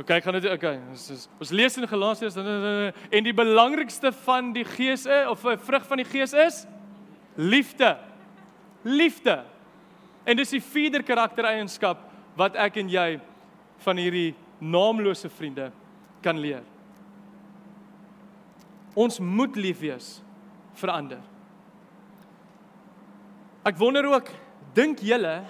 Okay, 0.00 0.22
gaan 0.24 0.32
dit 0.32 0.46
okay. 0.48 0.78
Ons 0.88 1.02
is, 1.12 1.26
ons 1.36 1.50
lees 1.52 1.74
in 1.76 1.84
Galasiërs 1.88 2.36
en 2.40 3.26
die 3.26 3.34
belangrikste 3.36 4.08
van 4.24 4.48
die 4.54 4.64
Gees 4.64 5.04
is 5.04 5.28
of 5.28 5.44
'n 5.44 5.60
vrug 5.60 5.84
van 5.86 6.00
die 6.00 6.08
Gees 6.08 6.32
is 6.32 6.66
liefde. 7.36 7.98
Liefde. 8.82 9.44
En 10.24 10.38
dis 10.38 10.54
die 10.54 10.62
vierde 10.62 11.02
karaktereienskap 11.02 12.04
wat 12.38 12.56
ek 12.60 12.78
en 12.82 12.90
jy 12.90 13.08
van 13.82 13.98
hierdie 13.98 14.32
naamlose 14.62 15.28
vriende 15.32 15.70
kan 16.22 16.38
leer. 16.38 16.62
Ons 18.94 19.18
moet 19.18 19.56
lief 19.58 19.80
wees 19.82 20.14
vir 20.78 20.92
ander. 20.92 21.20
Ek 23.66 23.78
wonder 23.78 24.06
ook, 24.10 24.30
dink 24.74 25.02
julle 25.04 25.42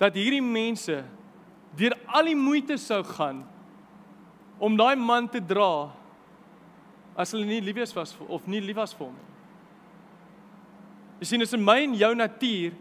dat 0.00 0.16
hierdie 0.16 0.44
mense 0.44 1.02
deur 1.76 1.94
al 2.08 2.30
die 2.30 2.38
moeite 2.38 2.76
sou 2.80 3.02
gaan 3.06 3.44
om 4.60 4.76
daai 4.76 4.96
man 4.98 5.28
te 5.30 5.40
dra 5.40 5.90
as 7.20 7.32
hulle 7.34 7.48
nie 7.48 7.60
lief 7.64 7.94
was 7.96 8.14
of 8.28 8.46
nie 8.48 8.60
lief 8.64 8.78
was 8.80 8.94
vir 8.96 9.08
hom 9.08 9.16
nie. 9.16 9.28
Jy 11.20 11.28
sien, 11.28 11.42
dit 11.42 11.48
is 11.48 11.56
in 11.56 11.64
my 11.64 11.76
en 11.84 11.96
jou 12.00 12.14
natuur 12.16 12.76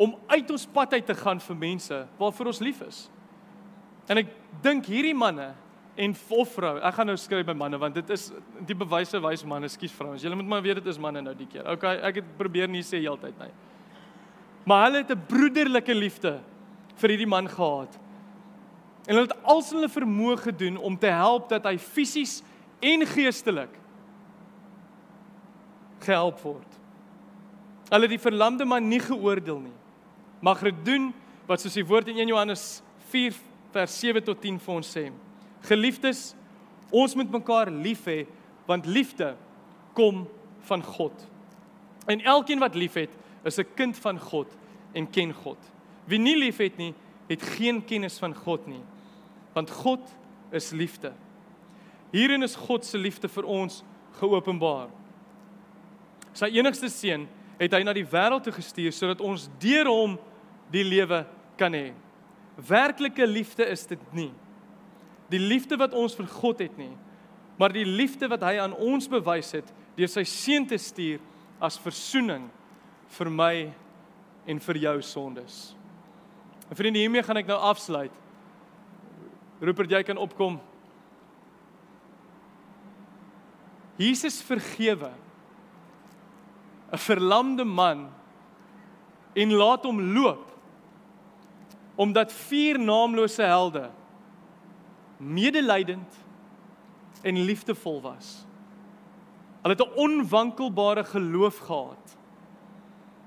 om 0.00 0.14
uit 0.32 0.50
ons 0.50 0.68
pad 0.72 0.94
uit 0.96 1.06
te 1.06 1.14
gaan 1.14 1.40
vir 1.44 1.56
mense 1.60 1.96
waarvoor 2.18 2.52
ons 2.52 2.62
lief 2.64 2.80
is. 2.86 3.02
En 4.08 4.20
ek 4.22 4.30
dink 4.64 4.88
hierdie 4.88 5.16
manne 5.16 5.50
en 6.00 6.14
of 6.32 6.54
vrou, 6.54 6.78
ek 6.80 6.96
gaan 6.96 7.10
nou 7.10 7.16
skryf 7.20 7.44
by 7.46 7.54
manne 7.56 7.78
want 7.80 7.98
dit 7.98 8.12
is 8.14 8.30
die 8.66 8.76
bewyse 8.78 9.20
wys 9.20 9.44
manne, 9.44 9.68
skus 9.68 9.92
vrouens. 9.92 10.24
Julle 10.24 10.38
moet 10.40 10.48
maar 10.48 10.64
weet 10.64 10.80
dit 10.80 10.88
is 10.88 11.00
manne 11.00 11.20
nou 11.24 11.34
die 11.36 11.48
keer. 11.50 11.66
Okay, 11.74 11.98
ek 12.08 12.22
het 12.22 12.30
probeer 12.38 12.70
nie 12.70 12.84
sê 12.86 13.02
heeltyd 13.02 13.36
nie. 13.42 13.52
Maar 14.64 14.86
hulle 14.86 15.02
het 15.04 15.12
'n 15.12 15.26
broederlike 15.28 15.94
liefde 15.94 16.40
vir 16.96 17.10
hierdie 17.10 17.28
man 17.28 17.48
gehad. 17.48 17.98
En 19.06 19.16
hulle 19.16 19.28
het 19.28 19.44
als 19.44 19.70
hulle 19.70 19.88
vermoë 19.88 20.36
gedoen 20.48 20.76
om 20.76 20.96
te 20.96 21.10
help 21.12 21.48
dat 21.48 21.64
hy 21.64 21.76
fisies 21.78 22.42
en 22.80 23.06
geestelik 23.06 23.76
gehelp 26.00 26.40
word. 26.40 26.78
Hulle 27.90 28.06
het 28.06 28.14
die 28.14 28.22
verlamde 28.22 28.64
man 28.64 28.88
nie 28.88 29.00
geoordeel 29.00 29.58
nie, 29.60 29.76
maar 30.40 30.56
gedoen 30.56 31.10
wat 31.46 31.60
soos 31.60 31.76
die 31.76 31.86
woord 31.86 32.08
in 32.08 32.20
1 32.22 32.32
Johannes 32.32 32.82
4 33.12 33.34
vers 33.74 33.98
7 34.00 34.24
tot 34.24 34.40
10 34.40 34.58
vir 34.58 34.74
ons 34.74 34.92
sê. 34.96 35.06
Geliefdes, 35.68 36.34
ons 36.90 37.14
moet 37.14 37.30
mekaar 37.30 37.70
lief 37.70 38.06
hê 38.08 38.24
want 38.66 38.86
liefde 38.86 39.34
kom 39.98 40.24
van 40.68 40.82
God. 40.82 41.14
En 42.06 42.22
elkeen 42.22 42.62
wat 42.62 42.74
liefhet, 42.74 43.10
is 43.44 43.58
'n 43.58 43.66
kind 43.74 43.98
van 43.98 44.18
God 44.18 44.46
en 44.92 45.10
ken 45.10 45.32
God. 45.34 45.58
Wie 46.04 46.18
nie 46.18 46.36
liefhet 46.36 46.76
nie, 46.76 46.94
het 47.28 47.42
geen 47.42 47.84
kennis 47.84 48.18
van 48.18 48.34
God 48.34 48.66
nie, 48.66 48.82
want 49.52 49.70
God 49.70 50.00
is 50.50 50.70
liefde. 50.70 51.12
Hierin 52.10 52.42
is 52.42 52.56
God 52.56 52.84
se 52.84 52.98
liefde 52.98 53.28
vir 53.28 53.44
ons 53.44 53.84
geopenbaar. 54.18 54.88
Sy 56.32 56.46
enigste 56.46 56.88
seun 56.88 57.28
het 57.58 57.72
hy 57.72 57.82
na 57.82 57.92
die 57.92 58.06
wêreld 58.06 58.42
toe 58.42 58.52
gestuur 58.52 58.92
sodat 58.92 59.20
ons 59.20 59.48
deur 59.58 59.86
hom 59.86 60.18
die 60.72 60.84
lewe 60.86 61.24
kan 61.58 61.74
hê. 61.74 61.90
Werklike 62.56 63.26
liefde 63.26 63.66
is 63.66 63.86
dit 63.86 64.00
nie. 64.16 64.30
Die 65.30 65.40
liefde 65.40 65.78
wat 65.78 65.94
ons 65.94 66.16
vir 66.18 66.26
God 66.26 66.62
het 66.64 66.76
nie, 66.78 66.92
maar 67.60 67.72
die 67.74 67.86
liefde 67.86 68.28
wat 68.30 68.42
hy 68.42 68.56
aan 68.58 68.74
ons 68.74 69.06
bewys 69.10 69.52
het 69.54 69.68
deur 69.98 70.08
sy 70.10 70.24
seun 70.26 70.64
te 70.66 70.78
stuur 70.80 71.20
as 71.60 71.78
verzoening 71.78 72.48
vir 73.18 73.30
my 73.30 73.54
en 74.48 74.62
vir 74.64 74.80
jou 74.86 74.96
sondes. 75.04 75.60
En 76.70 76.78
vriende, 76.78 77.02
hiermee 77.02 77.22
gaan 77.26 77.40
ek 77.40 77.50
nou 77.50 77.58
afsluit. 77.70 78.14
Rupert, 79.60 79.90
jy 79.92 80.00
kan 80.06 80.18
opkom. 80.18 80.56
Jesus 84.00 84.40
vergewe 84.42 85.10
'n 86.90 86.98
verlamde 86.98 87.64
man 87.64 88.08
en 89.34 89.52
laat 89.52 89.84
hom 89.84 90.00
loop 90.00 90.49
omdat 92.00 92.32
vier 92.32 92.78
naamlose 92.80 93.42
helde 93.42 93.90
medelydend 95.20 96.14
en 97.22 97.42
liefdevol 97.44 98.00
was. 98.00 98.46
Hulle 99.60 99.74
het 99.74 99.84
'n 99.84 99.98
onwankelbare 100.00 101.04
geloof 101.04 101.58
gehad 101.58 102.16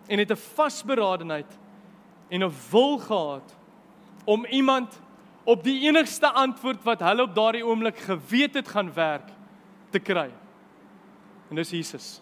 en 0.08 0.18
het 0.18 0.32
'n 0.32 0.46
vasberadenheid 0.56 1.60
en 2.30 2.44
'n 2.44 2.54
wil 2.72 2.98
gehad 2.98 3.58
om 4.26 4.46
iemand 4.46 5.02
op 5.44 5.64
die 5.64 5.88
enigste 5.88 6.32
antwoord 6.32 6.84
wat 6.84 7.00
hulle 7.00 7.22
op 7.22 7.36
daardie 7.36 7.66
oomblik 7.66 7.98
geweet 7.98 8.54
het 8.54 8.68
gaan 8.68 8.94
werk 8.94 9.30
te 9.90 10.00
kry. 10.00 10.32
En 11.50 11.56
dis 11.56 11.70
Jesus. 11.70 12.22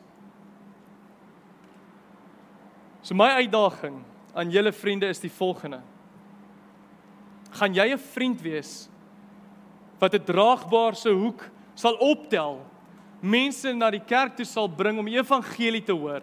So 3.02 3.16
my 3.16 3.30
uitdaging 3.30 4.04
aan 4.34 4.50
julle 4.50 4.74
vriende 4.74 5.08
is 5.08 5.20
die 5.20 5.32
volgende. 5.32 5.80
Gaan 7.52 7.74
jy 7.74 7.92
'n 7.94 7.98
vriend 7.98 8.42
wees 8.42 8.90
wat 10.00 10.14
'n 10.14 10.24
draagbaarse 10.24 11.10
hoek 11.10 11.50
sal 11.76 11.96
optel, 12.00 12.66
mense 13.22 13.74
na 13.74 13.92
die 13.92 14.04
kerk 14.06 14.36
toe 14.36 14.46
sal 14.46 14.68
bring 14.68 15.00
om 15.00 15.08
evangelie 15.08 15.84
te 15.84 15.94
hoor? 15.94 16.22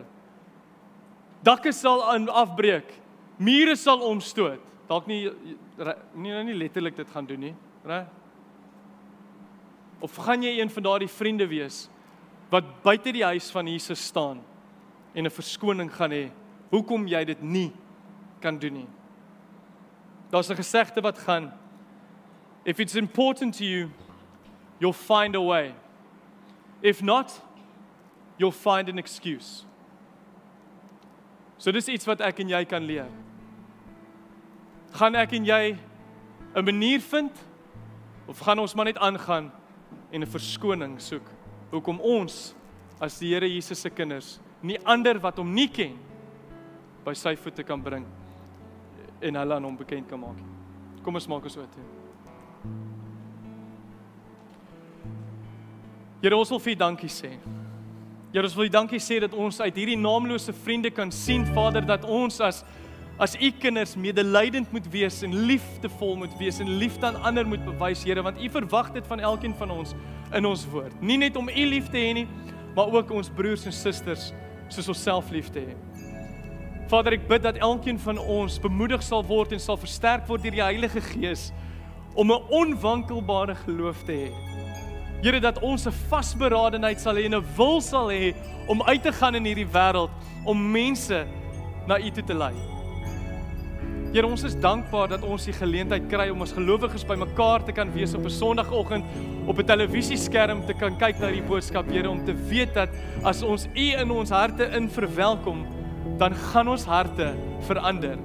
Dakke 1.43 1.73
sal 1.73 2.03
afbreek, 2.29 2.93
mure 3.39 3.77
sal 3.77 4.01
omstoot. 4.01 4.61
Dalk 4.89 5.07
nie 5.07 5.31
nie 6.15 6.33
nou 6.33 6.45
nie 6.45 6.55
letterlik 6.55 6.97
dit 6.97 7.09
gaan 7.11 7.27
doen 7.27 7.41
nie, 7.41 7.55
reg? 7.85 8.07
Of 10.01 10.17
gaan 10.17 10.43
jy 10.43 10.61
een 10.61 10.71
van 10.71 10.83
daardie 10.83 11.09
vriende 11.11 11.47
wees 11.47 11.89
wat 12.51 12.65
buite 12.83 13.13
die 13.13 13.25
huis 13.25 13.51
van 13.51 13.67
Jesus 13.67 14.01
staan 14.05 14.41
en 15.15 15.27
'n 15.27 15.31
verskoning 15.31 15.91
gaan 15.91 16.11
hê 16.11 16.31
hoekom 16.71 17.07
jy 17.07 17.25
dit 17.25 17.43
nie 17.43 17.73
kan 18.41 18.59
doen 18.59 18.73
nie. 18.73 18.89
Daar's 20.31 20.51
'n 20.51 20.57
gesegde 20.57 21.01
wat 21.01 21.19
gaan 21.19 21.53
If 22.69 22.81
it's 22.81 22.97
important 22.97 23.55
to 23.59 23.65
you, 23.65 23.91
you'll 24.79 24.93
find 24.93 25.35
a 25.35 25.41
way. 25.41 25.75
If 26.83 27.03
not, 27.03 27.33
you'll 28.37 28.53
find 28.53 28.89
an 28.91 28.99
excuse. 28.99 29.65
So 31.57 31.73
dis 31.73 31.89
iets 31.89 32.07
wat 32.07 32.21
ek 32.21 32.43
en 32.45 32.53
jy 32.53 32.61
kan 32.69 32.85
leer. 32.85 33.09
Gaan 35.01 35.17
ek 35.17 35.33
en 35.33 35.49
jy 35.49 35.79
'n 36.55 36.65
manier 36.65 37.01
vind 37.01 37.33
of 38.29 38.39
gaan 38.39 38.59
ons 38.59 38.75
maar 38.75 38.85
net 38.85 38.99
aangaan 38.99 39.51
en 40.13 40.23
'n 40.23 40.27
verskoning 40.27 41.01
soek? 41.01 41.25
Hoekom 41.71 42.01
ons 42.01 42.55
as 43.01 43.19
die 43.19 43.33
Here 43.33 43.49
Jesus 43.49 43.81
se 43.81 43.91
kinders 43.91 44.41
nie 44.63 44.79
ander 44.85 45.19
wat 45.19 45.37
hom 45.37 45.55
nie 45.55 45.69
ken 45.69 45.99
by 47.05 47.15
sy 47.15 47.35
voete 47.37 47.63
kan 47.63 47.83
bring 47.83 48.07
en 49.21 49.35
hulle 49.35 49.55
aan 49.55 49.65
hom 49.65 49.77
bekend 49.77 50.09
kan 50.09 50.21
maak. 50.21 50.41
Kom 51.03 51.19
ons 51.19 51.29
maak 51.31 51.47
ons 51.49 51.57
oop 51.59 51.73
toe. 51.75 51.87
Here 56.23 56.37
ons 56.37 56.51
wil 56.51 56.61
vir 56.63 56.75
U 56.75 56.79
dankie 56.81 57.11
sê. 57.13 57.37
Here 58.33 58.45
ons 58.45 58.57
wil 58.59 58.67
U 58.67 58.73
dankie 58.75 59.01
sê 59.03 59.21
dat 59.23 59.35
ons 59.35 59.61
uit 59.63 59.77
hierdie 59.79 59.99
naamlose 59.99 60.53
vriende 60.65 60.91
kan 60.95 61.13
sien 61.15 61.47
Vader 61.55 61.87
dat 61.87 62.05
ons 62.05 62.41
as 62.45 62.65
as 63.19 63.35
U 63.35 63.49
kinders 63.59 63.97
medelydend 63.99 64.71
moet 64.71 64.85
wees 64.93 65.17
en 65.27 65.33
liefdevol 65.49 66.15
moet 66.21 66.35
wees 66.39 66.61
en 66.63 66.69
liefde 66.79 67.07
aan 67.07 67.17
ander 67.27 67.47
moet 67.47 67.65
bewys 67.67 68.05
Here 68.07 68.23
want 68.23 68.39
U 68.39 68.51
verwag 68.59 68.93
dit 68.95 69.07
van 69.11 69.21
elkeen 69.21 69.55
van 69.59 69.75
ons 69.75 69.95
in 70.35 70.47
ons 70.47 70.67
woord. 70.71 70.95
Nie 71.03 71.19
net 71.19 71.37
om 71.37 71.49
U 71.51 71.65
lief 71.67 71.91
te 71.91 71.99
hê 71.99 72.13
nie, 72.21 72.29
maar 72.77 72.93
ook 72.95 73.11
ons 73.11 73.31
broers 73.35 73.67
en 73.67 73.75
susters 73.75 74.33
soos 74.69 74.91
onsself 74.95 75.31
lief 75.35 75.51
te 75.51 75.65
hê. 75.67 75.88
Vader, 76.89 77.19
ek 77.19 77.27
bid 77.29 77.43
dat 77.45 77.59
elkeen 77.61 77.99
van 78.01 78.17
ons 78.17 78.55
bemoedig 78.65 79.03
sal 79.05 79.21
word 79.29 79.51
en 79.53 79.61
sal 79.61 79.77
versterk 79.77 80.23
word 80.25 80.41
deur 80.41 80.55
die 80.55 80.63
Heilige 80.65 81.03
Gees 81.05 81.51
om 82.17 82.33
'n 82.33 82.47
onwankelbare 82.49 83.55
geloof 83.67 84.01
te 84.09 84.13
hê. 84.13 84.31
Here 85.21 85.41
dat 85.41 85.61
ons 85.61 85.85
'n 85.87 85.93
vasberadenheid 86.09 87.01
sal 87.01 87.17
hê 87.17 87.27
en 87.27 87.35
'n 87.35 87.45
wil 87.57 87.81
sal 87.81 88.09
hê 88.09 88.35
om 88.67 88.83
uit 88.83 89.03
te 89.03 89.13
gaan 89.13 89.35
in 89.35 89.45
hierdie 89.45 89.69
wêreld 89.69 90.11
om 90.47 90.71
mense 90.73 91.27
na 91.87 91.99
U 91.99 92.11
toe 92.11 92.25
te 92.25 92.35
lei. 92.35 92.55
Here, 94.13 94.27
ons 94.27 94.43
is 94.43 94.57
dankbaar 94.57 95.09
dat 95.09 95.23
ons 95.23 95.45
die 95.45 95.53
geleentheid 95.53 96.09
kry 96.09 96.31
om 96.31 96.41
as 96.43 96.53
gelowiges 96.53 97.05
bymekaar 97.05 97.65
te 97.65 97.73
kan 97.73 97.93
wees 97.93 98.15
op 98.15 98.25
'n 98.25 98.31
Sondagoggend 98.31 99.05
op 99.47 99.59
'n 99.59 99.67
televisieskerm 99.67 100.65
te 100.67 100.73
kan 100.73 100.97
kyk 100.97 101.21
na 101.21 101.31
die 101.31 101.43
boodskap, 101.43 101.91
Here, 101.91 102.09
om 102.09 102.25
te 102.25 102.33
weet 102.33 102.75
dat 102.75 102.89
as 103.23 103.43
ons 103.43 103.69
U 103.75 103.93
in 104.01 104.11
ons 104.11 104.31
harte 104.31 104.65
in 104.65 104.89
verwelkom, 104.89 105.67
dan 106.19 106.35
gaan 106.35 106.69
ons 106.69 106.85
harte 106.85 107.33
verander. 107.69 108.19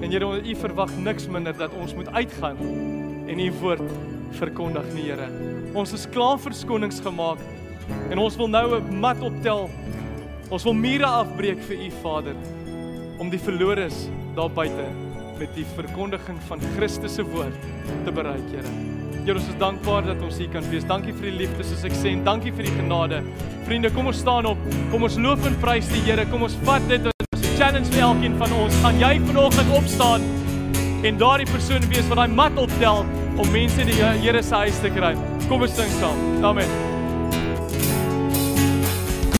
En 0.00 0.10
Here, 0.10 0.26
U 0.42 0.54
verwag 0.56 0.90
niks 0.96 1.28
minder 1.28 1.56
dat 1.56 1.74
ons 1.78 1.94
moet 1.94 2.08
uitgaan 2.12 2.58
en 3.26 3.40
U 3.40 3.50
woord 3.60 3.84
verkondig, 4.38 4.86
nie 4.94 5.08
Here. 5.10 5.28
Ons 5.76 5.94
is 5.96 6.08
klaar 6.10 6.38
verskonings 6.42 7.00
gemaak 7.04 7.42
en 8.10 8.18
ons 8.18 8.36
wil 8.36 8.48
nou 8.48 8.80
'n 8.80 9.00
mat 9.00 9.20
optel. 9.20 9.70
Ons 10.50 10.64
wil 10.64 10.74
mure 10.74 11.06
afbreek 11.06 11.62
vir 11.68 11.76
U 11.76 11.90
Vader 12.02 12.36
om 13.18 13.30
die 13.30 13.40
verloores 13.40 14.08
daar 14.34 14.50
buite 14.50 14.86
met 15.38 15.54
die 15.54 15.66
verkondiging 15.76 16.38
van 16.48 16.60
Christus 16.76 17.14
se 17.14 17.22
woord 17.22 17.56
te 18.04 18.12
bereik, 18.12 18.50
Here. 18.50 18.95
Here, 19.26 19.34
ons 19.34 19.48
is 19.50 19.56
dankbaar 19.58 20.04
dat 20.06 20.20
ons 20.22 20.36
hier 20.38 20.50
kan 20.52 20.62
wees. 20.70 20.84
Dankie 20.86 21.10
vir 21.16 21.32
die 21.32 21.38
liefde 21.40 21.64
soos 21.66 21.82
ek 21.88 21.96
sê 21.98 22.12
en 22.14 22.22
dankie 22.22 22.52
vir 22.54 22.68
die 22.68 22.74
genade. 22.76 23.18
Vriende, 23.66 23.90
kom 23.90 24.06
ons 24.06 24.20
staan 24.22 24.46
op. 24.46 24.60
Kom 24.92 25.02
ons 25.02 25.18
loof 25.18 25.48
en 25.50 25.58
prys 25.64 25.90
die 25.90 26.04
Here. 26.06 26.28
Kom 26.30 26.46
ons 26.46 26.54
vat 26.62 26.86
dit 26.86 27.10
as 27.10 27.42
'n 27.42 27.58
challenge 27.58 27.90
vir 27.90 28.06
elkeen 28.06 28.38
van 28.38 28.54
ons. 28.54 28.80
Gaan 28.86 29.02
jy 29.02 29.18
vanoggend 29.26 29.76
opstaan 29.82 30.22
en 31.02 31.18
daardie 31.18 31.50
persoon 31.50 31.82
wees 31.90 32.06
wat 32.06 32.22
daai 32.22 32.30
mat 32.30 32.54
optel 32.56 33.02
om 33.36 33.50
mense 33.50 33.82
die 33.84 33.98
Here 33.98 34.42
se 34.42 34.54
huis 34.54 34.78
te 34.78 34.90
kry? 34.90 35.16
Kom 35.48 35.60
ons 35.60 35.74
sing 35.74 35.90
saam. 35.98 36.44
Amen. 36.44 36.95